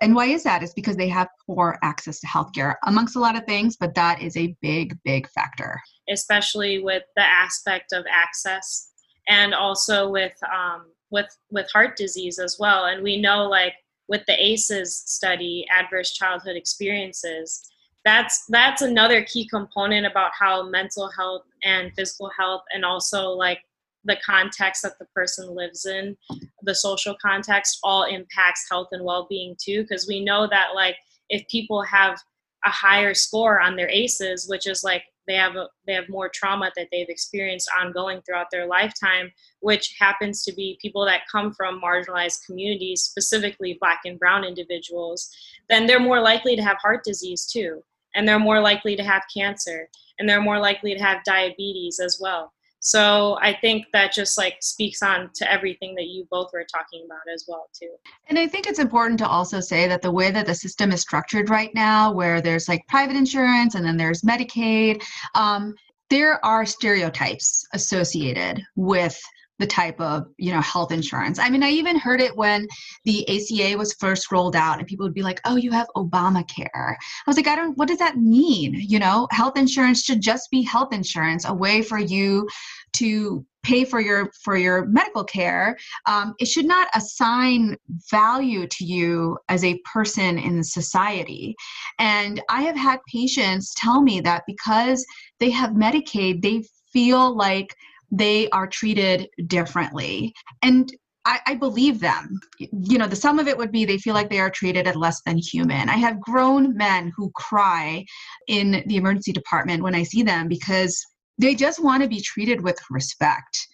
[0.00, 0.62] and why is that?
[0.62, 4.22] Is because they have poor access to healthcare, amongst a lot of things, but that
[4.22, 5.80] is a big, big factor.
[6.08, 8.90] Especially with the aspect of access
[9.28, 12.86] and also with um, with with heart disease as well.
[12.86, 13.74] And we know like
[14.08, 17.68] with the ACEs study, adverse childhood experiences,
[18.04, 23.60] that's that's another key component about how mental health and physical health and also like
[24.04, 26.16] the context that the person lives in,
[26.62, 29.82] the social context, all impacts health and well being too.
[29.82, 30.96] Because we know that, like,
[31.28, 32.18] if people have
[32.64, 36.30] a higher score on their ACEs, which is like they have a, they have more
[36.32, 39.30] trauma that they've experienced ongoing throughout their lifetime,
[39.60, 45.30] which happens to be people that come from marginalized communities, specifically Black and Brown individuals,
[45.68, 47.82] then they're more likely to have heart disease too,
[48.14, 49.88] and they're more likely to have cancer,
[50.18, 52.52] and they're more likely to have diabetes as well.
[52.80, 57.04] So I think that just like speaks on to everything that you both were talking
[57.04, 57.90] about as well too.
[58.28, 61.00] And I think it's important to also say that the way that the system is
[61.00, 65.02] structured right now, where there's like private insurance and then there's Medicaid,
[65.34, 65.74] um,
[66.10, 69.20] there are stereotypes associated with
[69.58, 71.38] the type of you know health insurance.
[71.38, 72.66] I mean i even heard it when
[73.04, 76.94] the aca was first rolled out and people would be like oh you have obamacare.
[76.94, 76.96] I
[77.26, 78.74] was like i don't what does that mean?
[78.74, 82.48] You know health insurance should just be health insurance a way for you
[82.94, 85.76] to pay for your for your medical care.
[86.06, 87.76] Um, it should not assign
[88.10, 91.54] value to you as a person in society.
[91.98, 95.04] And i have had patients tell me that because
[95.40, 97.74] they have medicaid they feel like
[98.10, 100.32] they are treated differently.
[100.62, 100.92] And
[101.24, 102.40] I, I, believe them.
[102.58, 104.96] You know, the sum of it would be they feel like they are treated as
[104.96, 105.88] less than human.
[105.90, 108.04] I have grown men who cry
[108.46, 110.98] in the emergency department when I see them because
[111.36, 113.66] they just want to be treated with respect.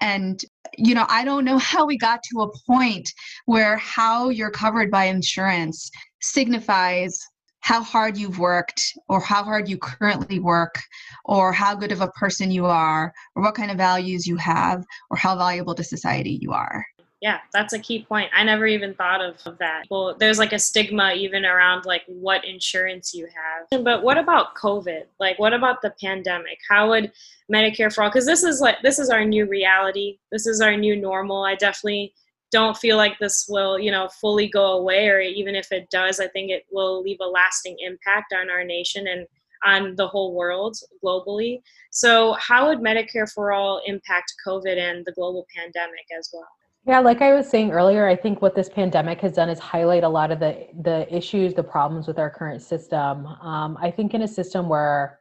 [0.00, 0.40] And,
[0.76, 3.10] you know, I don't know how we got to a point
[3.46, 7.18] where how you're covered by insurance signifies
[7.62, 10.78] how hard you've worked or how hard you currently work
[11.24, 14.84] or how good of a person you are or what kind of values you have
[15.10, 16.84] or how valuable to society you are.
[17.20, 18.30] Yeah that's a key point.
[18.34, 19.84] I never even thought of, that.
[19.90, 23.84] Well there's like a stigma even around like what insurance you have.
[23.84, 25.04] But what about covid?
[25.20, 26.58] Like what about the pandemic?
[26.68, 27.12] How would
[27.52, 30.18] medicare for all because this is like this is our new reality.
[30.32, 31.44] This is our new normal.
[31.44, 32.12] I definitely
[32.52, 36.20] don't feel like this will, you know, fully go away, or even if it does,
[36.20, 39.26] I think it will leave a lasting impact on our nation and
[39.64, 41.60] on the whole world globally.
[41.90, 46.48] So, how would Medicare for All impact COVID and the global pandemic as well?
[46.84, 50.02] Yeah, like I was saying earlier, I think what this pandemic has done is highlight
[50.02, 53.26] a lot of the the issues, the problems with our current system.
[53.26, 55.20] Um, I think in a system where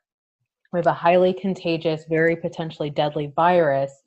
[0.73, 4.00] we have a highly contagious, very potentially deadly virus,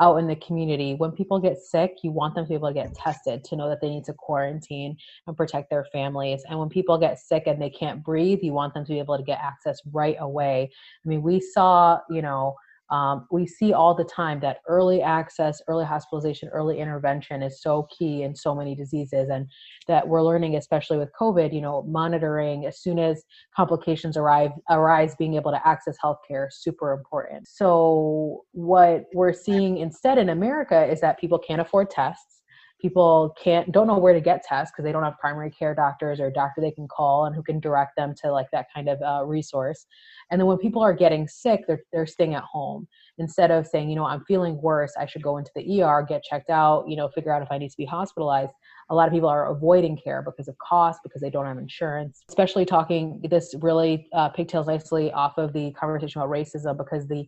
[0.00, 0.94] out in the community.
[0.94, 3.68] When people get sick, you want them to be able to get tested to know
[3.68, 6.42] that they need to quarantine and protect their families.
[6.48, 9.16] And when people get sick and they can't breathe, you want them to be able
[9.16, 10.70] to get access right away.
[11.04, 12.56] I mean, we saw, you know,
[12.90, 17.88] um, we see all the time that early access, early hospitalization, early intervention is so
[17.96, 19.48] key in so many diseases, and
[19.88, 23.22] that we're learning, especially with COVID, you know, monitoring as soon as
[23.54, 27.48] complications arrive arise, being able to access healthcare super important.
[27.48, 32.35] So what we're seeing instead in America is that people can't afford tests
[32.80, 36.20] people can't don't know where to get tests because they don't have primary care doctors
[36.20, 38.88] or a doctor they can call and who can direct them to like that kind
[38.88, 39.86] of uh, resource.
[40.30, 42.86] And then when people are getting sick they're, they're staying at home.
[43.18, 46.22] Instead of saying you know i'm feeling worse i should go into the er get
[46.22, 48.52] checked out you know figure out if i need to be hospitalized
[48.88, 52.22] a lot of people are avoiding care because of cost because they don't have insurance
[52.28, 57.26] especially talking this really uh, pigtails nicely off of the conversation about racism because the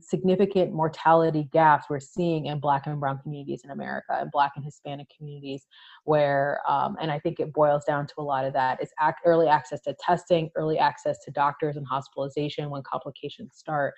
[0.00, 4.64] significant mortality gaps we're seeing in black and brown communities in america and black and
[4.64, 5.66] hispanic communities
[6.04, 9.14] where um, and i think it boils down to a lot of that is ac-
[9.24, 13.94] early access to testing early access to doctors and hospitalization when complications start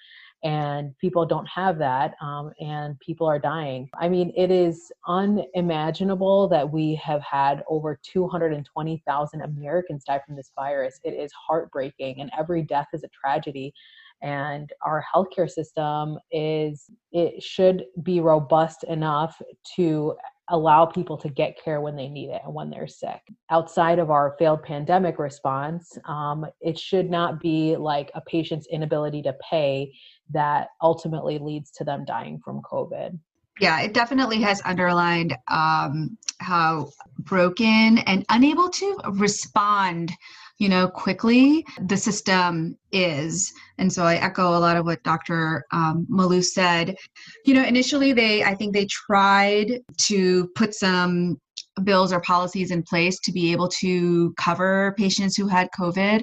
[0.47, 3.90] and people don't have that um, and people are dying.
[4.01, 10.53] I mean it is unimaginable that we have had over 220000 americans die from this
[10.55, 11.01] virus.
[11.03, 13.74] It is heartbreaking and every death is a tragedy
[14.22, 19.42] and our healthcare system is it should be robust enough
[19.74, 20.14] to
[20.49, 23.20] allow people to get care when they need it and when they're sick.
[23.51, 29.22] Outside of our failed pandemic response, um, it should not be like a patient's inability
[29.22, 29.92] to pay
[30.30, 33.18] that ultimately leads to them dying from COVID.
[33.61, 40.12] Yeah, it definitely has underlined um, how broken and unable to respond
[40.59, 43.53] you know, quickly, the system is.
[43.79, 45.65] And so I echo a lot of what Dr.
[45.73, 46.97] Um, Malou said.
[47.45, 51.39] You know, initially they, I think they tried to put some
[51.85, 56.23] bills or policies in place to be able to cover patients who had COVID.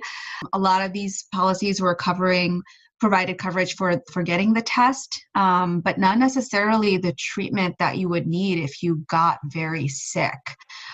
[0.54, 2.62] A lot of these policies were covering
[3.00, 8.08] provided coverage for for getting the test, um, but not necessarily the treatment that you
[8.08, 10.40] would need if you got very sick.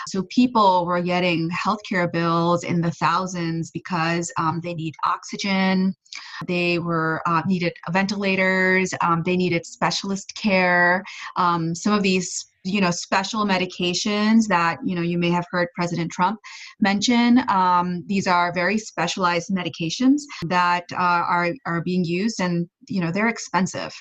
[0.07, 5.95] So people were getting healthcare bills in the thousands because um, they need oxygen,
[6.47, 11.03] they were uh, needed ventilators, um, they needed specialist care.
[11.35, 15.69] Um, some of these you know special medications that you know you may have heard
[15.75, 16.37] president trump
[16.81, 22.99] mention um, these are very specialized medications that uh, are are being used and you
[22.99, 23.93] know they're expensive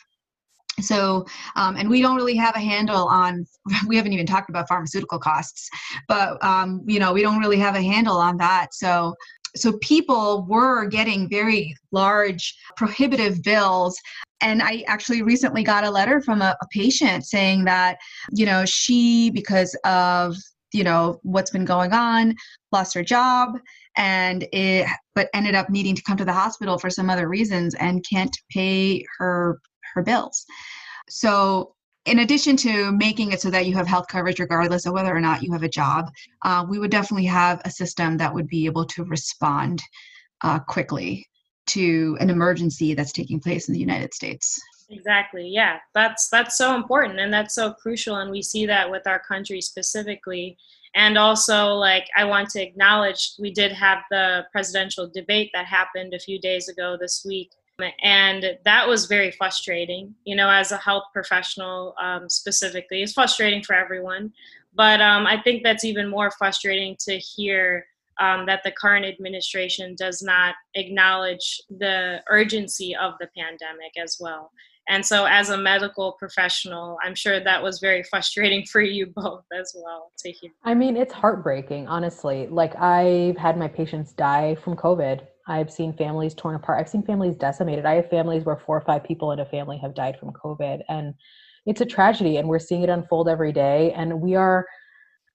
[0.80, 1.26] so
[1.56, 3.46] um, and we don't really have a handle on
[3.86, 5.68] we haven't even talked about pharmaceutical costs
[6.08, 8.74] but um, you know we don't really have a handle on that.
[8.74, 9.14] So
[9.56, 13.98] so people were getting very large prohibitive bills.
[14.40, 17.98] And i actually recently got a letter from a, a, patient saying that
[18.32, 20.36] you know she because of
[20.72, 22.34] you know what's been going on
[22.70, 23.58] lost her job
[23.96, 27.74] and it but ended up needing to come to the hospital for some other reasons
[27.76, 29.58] and can't pay her
[29.98, 30.46] her bills
[31.08, 31.74] so
[32.08, 35.20] in addition to making it so that you have health coverage regardless of whether or
[35.20, 36.10] not you have a job,
[36.44, 39.82] uh, we would definitely have a system that would be able to respond
[40.42, 41.26] uh, quickly
[41.66, 44.58] to an emergency that's taking place in the United States.
[44.90, 45.46] Exactly.
[45.46, 49.18] Yeah, that's that's so important and that's so crucial, and we see that with our
[49.18, 50.56] country specifically.
[50.94, 56.14] And also, like, I want to acknowledge we did have the presidential debate that happened
[56.14, 57.50] a few days ago this week
[58.02, 63.02] and that was very frustrating you know as a health professional um, specifically.
[63.02, 64.32] It's frustrating for everyone
[64.74, 67.84] but um, i think that's even more frustrating to hear
[68.20, 74.50] um, that the current administration does not acknowledge the urgency of the pandemic as well.
[74.88, 79.44] And so as a medical professional i'm sure that was very frustrating for you both
[79.58, 80.50] as well to hear.
[80.64, 82.46] I mean it's heartbreaking honestly.
[82.48, 86.78] Like i've had my patients die from covid I've seen families torn apart.
[86.78, 87.86] I've seen families decimated.
[87.86, 90.82] I have families where four or five people in a family have died from COVID.
[90.88, 91.14] And
[91.66, 93.92] it's a tragedy, and we're seeing it unfold every day.
[93.92, 94.66] And we are,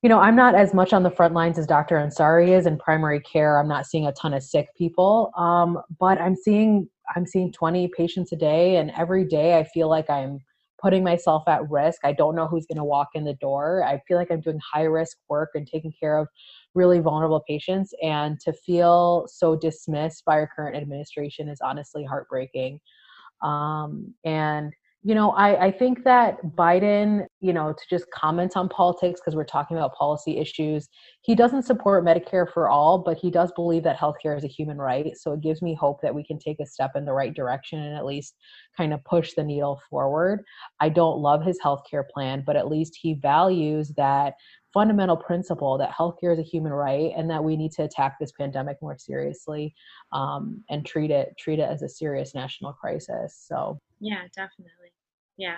[0.01, 1.95] you know, I'm not as much on the front lines as Dr.
[1.97, 3.59] Ansari is in primary care.
[3.59, 7.89] I'm not seeing a ton of sick people, um, but I'm seeing I'm seeing 20
[7.97, 10.39] patients a day, and every day I feel like I'm
[10.83, 12.01] putting myself at risk.
[12.03, 13.83] I don't know who's going to walk in the door.
[13.85, 16.27] I feel like I'm doing high risk work and taking care of
[16.75, 17.93] really vulnerable patients.
[18.01, 22.79] And to feel so dismissed by our current administration is honestly heartbreaking.
[23.41, 24.73] Um, and
[25.05, 29.35] you know, I, I think that Biden, you know, to just comment on politics because
[29.35, 30.87] we're talking about policy issues,
[31.23, 34.77] he doesn't support Medicare for all, but he does believe that healthcare is a human
[34.77, 35.17] right.
[35.17, 37.79] So it gives me hope that we can take a step in the right direction
[37.79, 38.35] and at least
[38.77, 40.41] kind of push the needle forward.
[40.79, 44.35] I don't love his healthcare plan, but at least he values that
[44.73, 48.31] fundamental principle that healthcare is a human right and that we need to attack this
[48.31, 49.75] pandemic more seriously
[50.11, 53.45] um, and treat it treat it as a serious national crisis.
[53.47, 54.91] So yeah, definitely,
[55.37, 55.57] yeah.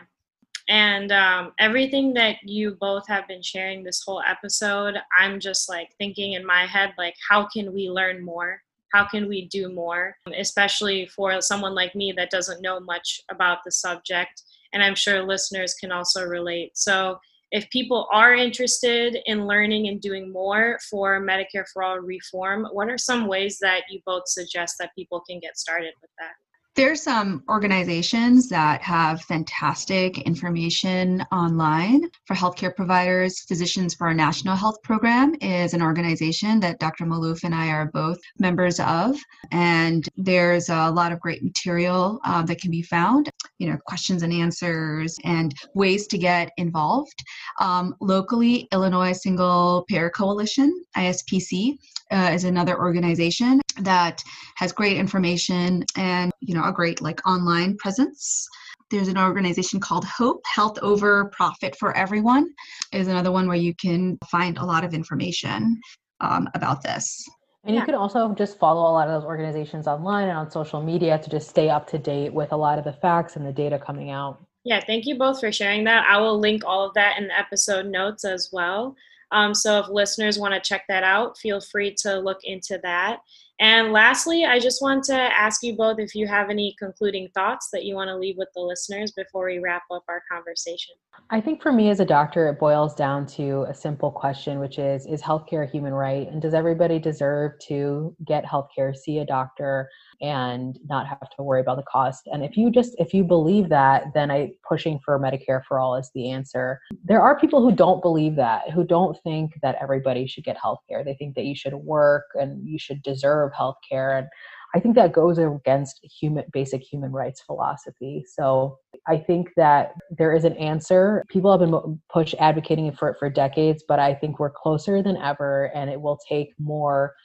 [0.67, 5.89] And um, everything that you both have been sharing this whole episode, I'm just like
[5.99, 8.61] thinking in my head, like, how can we learn more?
[8.91, 10.15] How can we do more?
[10.35, 14.41] Especially for someone like me that doesn't know much about the subject.
[14.73, 16.71] And I'm sure listeners can also relate.
[16.77, 17.19] So,
[17.55, 22.89] if people are interested in learning and doing more for Medicare for All reform, what
[22.89, 26.33] are some ways that you both suggest that people can get started with that?
[26.75, 33.45] There's some organizations that have fantastic information online for healthcare providers.
[33.47, 37.05] Physicians for a National Health Program is an organization that Dr.
[37.05, 39.15] Malouf and I are both members of.
[39.51, 44.21] And there's a lot of great material uh, that can be found, you know, questions
[44.21, 47.23] and answers and ways to get involved.
[47.61, 51.77] Um, locally, Illinois Single Payer Coalition, ISPC,
[52.11, 54.23] uh, is another organization that
[54.55, 58.47] has great information and you know a great like online presence.
[58.91, 62.47] There's an organization called hope health over profit for everyone
[62.93, 65.79] is another one where you can find a lot of information
[66.21, 67.27] um, about this.
[67.63, 70.83] And you can also just follow a lot of those organizations online and on social
[70.83, 73.51] media to just stay up to date with a lot of the facts and the
[73.51, 74.39] data coming out.
[74.63, 76.05] Yeah thank you both for sharing that.
[76.07, 78.95] I will link all of that in the episode notes as well.
[79.31, 83.21] Um, so if listeners want to check that out, feel free to look into that.
[83.59, 87.69] And lastly, I just want to ask you both if you have any concluding thoughts
[87.71, 90.95] that you want to leave with the listeners before we wrap up our conversation.
[91.29, 94.77] I think for me as a doctor, it boils down to a simple question, which
[94.77, 96.27] is Is healthcare a human right?
[96.29, 99.89] And does everybody deserve to get healthcare, see a doctor,
[100.21, 102.27] and not have to worry about the cost?
[102.27, 105.95] And if you just, if you believe that, then I pushing for Medicare for all
[105.95, 106.79] is the answer.
[107.03, 111.05] There are people who don't believe that, who don't think that everybody should get healthcare.
[111.05, 114.17] They think that you should work and you should deserve of healthcare.
[114.17, 114.27] And
[114.73, 118.25] I think that goes against human basic human rights philosophy.
[118.27, 118.77] So
[119.07, 121.23] I think that there is an answer.
[121.29, 125.15] People have been push advocating for it for decades, but I think we're closer than
[125.17, 127.15] ever, and it will take more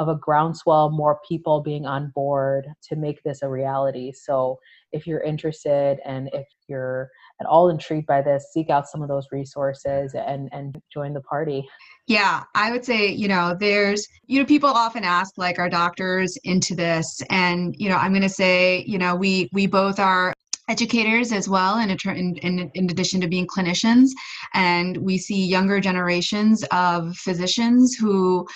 [0.00, 4.12] of a groundswell, more people being on board to make this a reality.
[4.12, 4.58] So
[4.92, 9.08] if you're interested and if you're at all intrigued by this, seek out some of
[9.08, 11.68] those resources and and join the party.
[12.06, 16.34] Yeah, I would say, you know, there's, you know, people often ask like are doctors
[16.44, 20.32] into this and, you know, I'm going to say, you know, we we both are
[20.70, 24.10] educators as well in, in, in, addition to being clinicians.
[24.54, 28.46] And we see younger generations of physicians who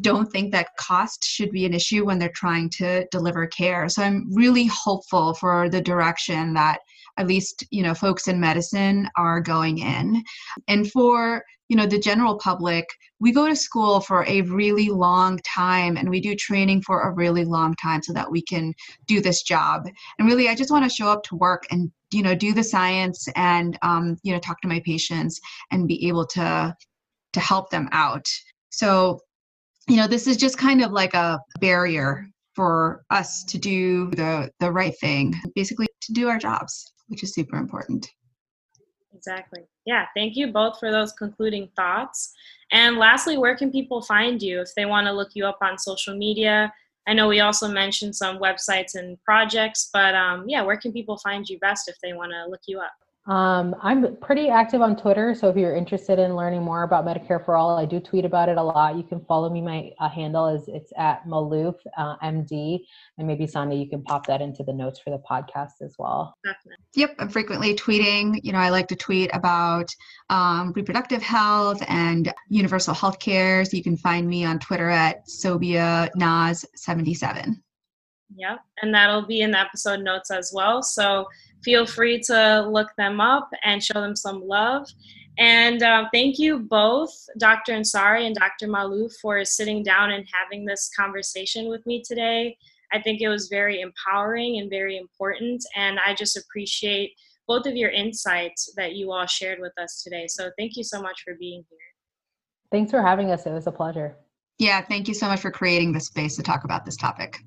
[0.00, 3.88] don't think that cost should be an issue when they're trying to deliver care.
[3.88, 6.78] So i'm really hopeful for the direction that
[7.18, 10.22] at least you know folks in medicine are going in.
[10.66, 12.86] And for you know the general public
[13.18, 17.10] we go to school for a really long time and we do training for a
[17.10, 18.74] really long time so that we can
[19.06, 19.88] do this job.
[20.18, 22.62] And really i just want to show up to work and you know do the
[22.62, 25.40] science and um, you know talk to my patients
[25.70, 26.76] and be able to
[27.32, 28.28] to help them out.
[28.68, 29.20] So
[29.88, 34.50] you know this is just kind of like a barrier for us to do the
[34.60, 38.06] the right thing basically to do our jobs which is super important
[39.24, 39.62] exactly.
[39.86, 42.32] Yeah thank you both for those concluding thoughts.
[42.70, 45.78] And lastly where can people find you if they want to look you up on
[45.78, 46.72] social media?
[47.06, 51.16] I know we also mentioned some websites and projects but um, yeah where can people
[51.18, 52.92] find you best if they want to look you up
[53.26, 57.44] um, I'm pretty active on Twitter, so if you're interested in learning more about Medicare
[57.44, 58.96] for All, I do tweet about it a lot.
[58.96, 59.60] You can follow me.
[59.60, 62.80] My uh, handle is it's at Maloof uh, MD,
[63.18, 66.34] and maybe Sonia, you can pop that into the notes for the podcast as well.
[66.44, 66.84] Definitely.
[66.96, 68.40] Yep, I'm frequently tweeting.
[68.42, 69.88] You know, I like to tweet about
[70.28, 73.64] um, reproductive health and universal health care.
[73.64, 77.54] So you can find me on Twitter at Sobia Nas77.
[78.34, 80.82] Yep, and that'll be in the episode notes as well.
[80.82, 81.26] So
[81.64, 84.86] feel free to look them up and show them some love.
[85.38, 87.72] And uh, thank you both, Dr.
[87.72, 88.68] Ansari and Dr.
[88.68, 92.56] Maloof, for sitting down and having this conversation with me today.
[92.92, 95.64] I think it was very empowering and very important.
[95.74, 97.12] And I just appreciate
[97.48, 100.26] both of your insights that you all shared with us today.
[100.28, 101.78] So thank you so much for being here.
[102.70, 103.46] Thanks for having us.
[103.46, 104.16] It was a pleasure.
[104.58, 107.38] Yeah, thank you so much for creating the space to talk about this topic.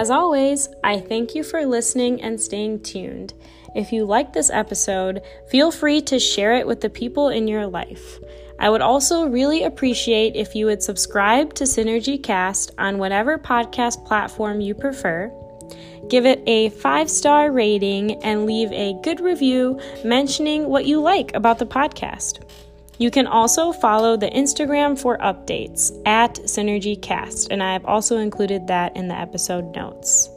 [0.00, 3.34] As always, I thank you for listening and staying tuned.
[3.74, 5.20] If you like this episode,
[5.50, 8.18] feel free to share it with the people in your life.
[8.58, 14.02] I would also really appreciate if you would subscribe to Synergy Cast on whatever podcast
[14.06, 15.30] platform you prefer.
[16.08, 21.34] Give it a five star rating and leave a good review mentioning what you like
[21.34, 22.40] about the podcast.
[23.00, 28.66] You can also follow the Instagram for updates at SynergyCast, and I have also included
[28.66, 30.28] that in the episode notes.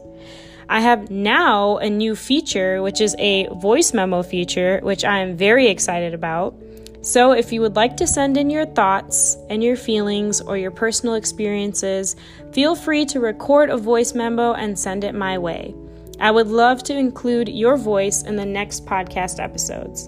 [0.69, 5.35] I have now a new feature, which is a voice memo feature, which I am
[5.35, 6.55] very excited about.
[7.01, 10.71] So, if you would like to send in your thoughts and your feelings or your
[10.71, 12.15] personal experiences,
[12.53, 15.75] feel free to record a voice memo and send it my way.
[16.17, 20.07] I would love to include your voice in the next podcast episodes.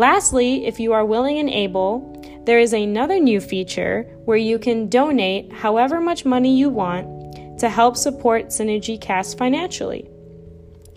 [0.00, 4.88] Lastly, if you are willing and able, there is another new feature where you can
[4.88, 10.08] donate however much money you want to help support Synergy Cast financially.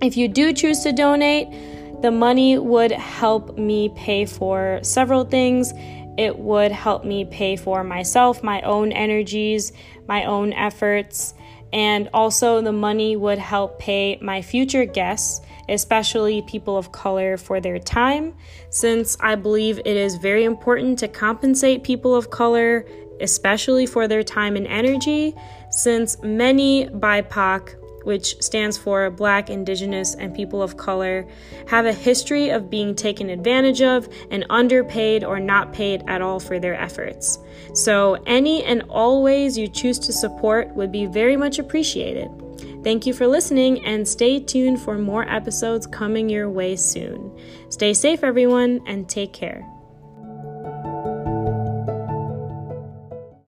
[0.02, 1.50] If you do choose to donate,
[2.02, 5.74] the money would help me pay for several things.
[6.18, 9.74] It would help me pay for myself, my own energies,
[10.08, 11.34] my own efforts,
[11.74, 17.60] and also the money would help pay my future guests especially people of color, for
[17.60, 18.34] their time,
[18.70, 22.86] since I believe it is very important to compensate people of color,
[23.22, 25.36] especially for their time and energy,
[25.70, 31.26] since many BIPOC which stands for Black, Indigenous, and People of Color,
[31.68, 36.40] have a history of being taken advantage of and underpaid or not paid at all
[36.40, 37.40] for their efforts.
[37.74, 42.30] So, any and all ways you choose to support would be very much appreciated.
[42.84, 47.32] Thank you for listening and stay tuned for more episodes coming your way soon.
[47.70, 49.73] Stay safe, everyone, and take care.